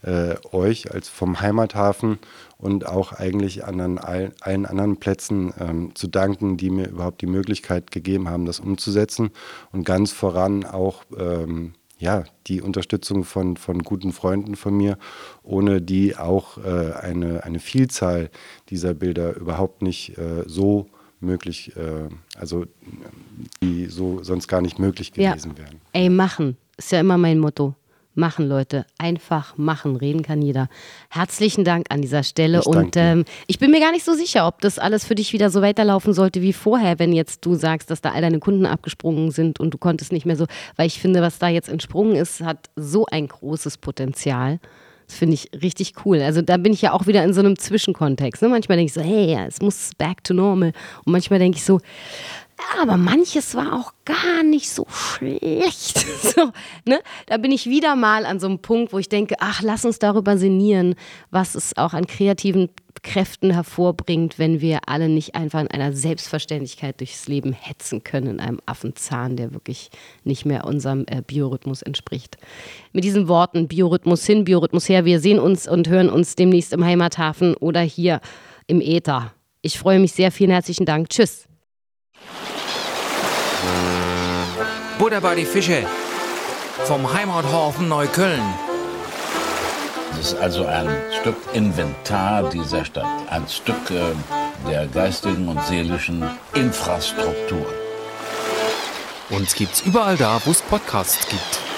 äh, 0.00 0.36
euch 0.52 0.92
als 0.94 1.10
vom 1.10 1.42
Heimathafen 1.42 2.20
und 2.56 2.86
auch 2.86 3.12
eigentlich 3.12 3.66
an 3.66 3.98
allen, 3.98 4.32
allen 4.40 4.64
anderen 4.64 4.96
Plätzen 4.96 5.52
ähm, 5.60 5.94
zu 5.94 6.06
danken, 6.06 6.56
die 6.56 6.70
mir 6.70 6.88
überhaupt 6.88 7.20
die 7.20 7.26
Möglichkeit 7.26 7.90
gegeben 7.90 8.30
haben, 8.30 8.46
das 8.46 8.58
umzusetzen. 8.58 9.32
Und 9.70 9.84
ganz 9.84 10.12
voran 10.12 10.64
auch 10.64 11.04
ähm, 11.18 11.74
ja, 12.04 12.24
die 12.48 12.60
Unterstützung 12.60 13.24
von, 13.24 13.56
von 13.56 13.78
guten 13.82 14.12
Freunden 14.12 14.56
von 14.56 14.76
mir, 14.76 14.98
ohne 15.42 15.80
die 15.80 16.16
auch 16.16 16.58
äh, 16.58 16.92
eine, 16.92 17.44
eine 17.44 17.60
Vielzahl 17.60 18.30
dieser 18.68 18.92
Bilder 18.92 19.34
überhaupt 19.36 19.80
nicht 19.80 20.18
äh, 20.18 20.44
so 20.44 20.86
möglich, 21.20 21.74
äh, 21.76 22.10
also 22.38 22.66
die 23.62 23.86
so 23.86 24.22
sonst 24.22 24.48
gar 24.48 24.60
nicht 24.60 24.78
möglich 24.78 25.12
gewesen 25.12 25.52
ja. 25.56 25.64
wären. 25.64 25.80
Ey, 25.92 26.10
machen 26.10 26.58
ist 26.76 26.92
ja 26.92 27.00
immer 27.00 27.16
mein 27.16 27.38
Motto. 27.38 27.74
Machen, 28.16 28.48
Leute. 28.48 28.86
Einfach 28.96 29.56
machen. 29.56 29.96
Reden 29.96 30.22
kann 30.22 30.40
jeder. 30.40 30.68
Herzlichen 31.10 31.64
Dank 31.64 31.86
an 31.90 32.00
dieser 32.00 32.22
Stelle. 32.22 32.60
Ich 32.60 32.66
und 32.66 32.96
ähm, 32.96 33.24
ich 33.48 33.58
bin 33.58 33.72
mir 33.72 33.80
gar 33.80 33.90
nicht 33.90 34.04
so 34.04 34.14
sicher, 34.14 34.46
ob 34.46 34.60
das 34.60 34.78
alles 34.78 35.04
für 35.04 35.16
dich 35.16 35.32
wieder 35.32 35.50
so 35.50 35.62
weiterlaufen 35.62 36.12
sollte 36.12 36.40
wie 36.40 36.52
vorher, 36.52 37.00
wenn 37.00 37.12
jetzt 37.12 37.44
du 37.44 37.56
sagst, 37.56 37.90
dass 37.90 38.00
da 38.00 38.12
all 38.12 38.20
deine 38.20 38.38
Kunden 38.38 38.66
abgesprungen 38.66 39.32
sind 39.32 39.58
und 39.58 39.74
du 39.74 39.78
konntest 39.78 40.12
nicht 40.12 40.26
mehr 40.26 40.36
so. 40.36 40.46
Weil 40.76 40.86
ich 40.86 41.00
finde, 41.00 41.22
was 41.22 41.38
da 41.38 41.48
jetzt 41.48 41.68
entsprungen 41.68 42.14
ist, 42.14 42.40
hat 42.40 42.70
so 42.76 43.04
ein 43.06 43.26
großes 43.26 43.78
Potenzial. 43.78 44.60
Das 45.06 45.16
finde 45.16 45.34
ich 45.34 45.50
richtig 45.60 45.94
cool. 46.04 46.20
Also 46.22 46.40
da 46.40 46.56
bin 46.56 46.72
ich 46.72 46.82
ja 46.82 46.92
auch 46.92 47.06
wieder 47.06 47.24
in 47.24 47.34
so 47.34 47.40
einem 47.40 47.58
Zwischenkontext. 47.58 48.42
Ne? 48.42 48.48
Manchmal 48.48 48.78
denke 48.78 48.88
ich 48.88 48.94
so, 48.94 49.02
hey, 49.02 49.36
es 49.46 49.60
muss 49.60 49.90
back 49.98 50.24
to 50.24 50.34
normal. 50.34 50.72
Und 51.04 51.12
manchmal 51.12 51.38
denke 51.38 51.58
ich 51.58 51.64
so, 51.64 51.80
aber 52.80 52.96
manches 52.96 53.54
war 53.54 53.72
auch 53.72 53.92
gar 54.04 54.42
nicht 54.42 54.70
so 54.70 54.86
schlecht. 54.88 56.06
So, 56.34 56.50
ne? 56.84 57.00
Da 57.26 57.36
bin 57.36 57.52
ich 57.52 57.66
wieder 57.66 57.94
mal 57.94 58.24
an 58.24 58.40
so 58.40 58.46
einem 58.46 58.58
Punkt, 58.58 58.92
wo 58.92 58.98
ich 58.98 59.08
denke, 59.08 59.36
ach, 59.38 59.62
lass 59.62 59.84
uns 59.84 59.98
darüber 59.98 60.36
sinnieren, 60.36 60.96
was 61.30 61.54
es 61.54 61.76
auch 61.76 61.92
an 61.92 62.06
kreativen 62.06 62.70
Kräften 63.02 63.52
hervorbringt, 63.52 64.38
wenn 64.38 64.60
wir 64.60 64.88
alle 64.88 65.08
nicht 65.08 65.34
einfach 65.34 65.60
in 65.60 65.68
einer 65.68 65.92
Selbstverständlichkeit 65.92 66.98
durchs 67.00 67.28
Leben 67.28 67.52
hetzen 67.52 68.02
können, 68.02 68.26
in 68.26 68.40
einem 68.40 68.60
Affenzahn, 68.66 69.36
der 69.36 69.52
wirklich 69.52 69.90
nicht 70.24 70.44
mehr 70.44 70.64
unserem 70.64 71.04
äh, 71.06 71.22
Biorhythmus 71.24 71.82
entspricht. 71.82 72.38
Mit 72.92 73.04
diesen 73.04 73.28
Worten, 73.28 73.68
Biorhythmus 73.68 74.24
hin, 74.26 74.44
Biorhythmus 74.44 74.88
her, 74.88 75.04
wir 75.04 75.20
sehen 75.20 75.38
uns 75.38 75.68
und 75.68 75.88
hören 75.88 76.08
uns 76.08 76.34
demnächst 76.34 76.72
im 76.72 76.84
Heimathafen 76.84 77.54
oder 77.54 77.80
hier 77.80 78.20
im 78.66 78.80
Äther. 78.80 79.32
Ich 79.62 79.78
freue 79.78 80.00
mich 80.00 80.12
sehr. 80.12 80.32
Vielen 80.32 80.50
herzlichen 80.50 80.86
Dank. 80.86 81.10
Tschüss. 81.10 81.46
Buddha 85.04 85.20
bei 85.20 85.34
die 85.34 85.44
Fische 85.44 85.84
vom 86.86 87.12
Heimathafen 87.12 87.88
Neukölln. 87.88 88.40
Das 90.16 90.32
ist 90.32 90.38
also 90.38 90.64
ein 90.64 90.88
Stück 91.20 91.36
Inventar 91.52 92.48
dieser 92.48 92.86
Stadt, 92.86 93.04
ein 93.28 93.46
Stück 93.46 93.90
äh, 93.90 94.14
der 94.66 94.86
geistigen 94.86 95.46
und 95.48 95.62
seelischen 95.66 96.24
Infrastruktur. 96.54 97.66
Uns 99.28 99.54
gibt's 99.54 99.82
überall 99.82 100.16
da, 100.16 100.40
wo 100.42 100.52
es 100.52 100.62
Podcasts 100.62 101.28
gibt. 101.28 101.73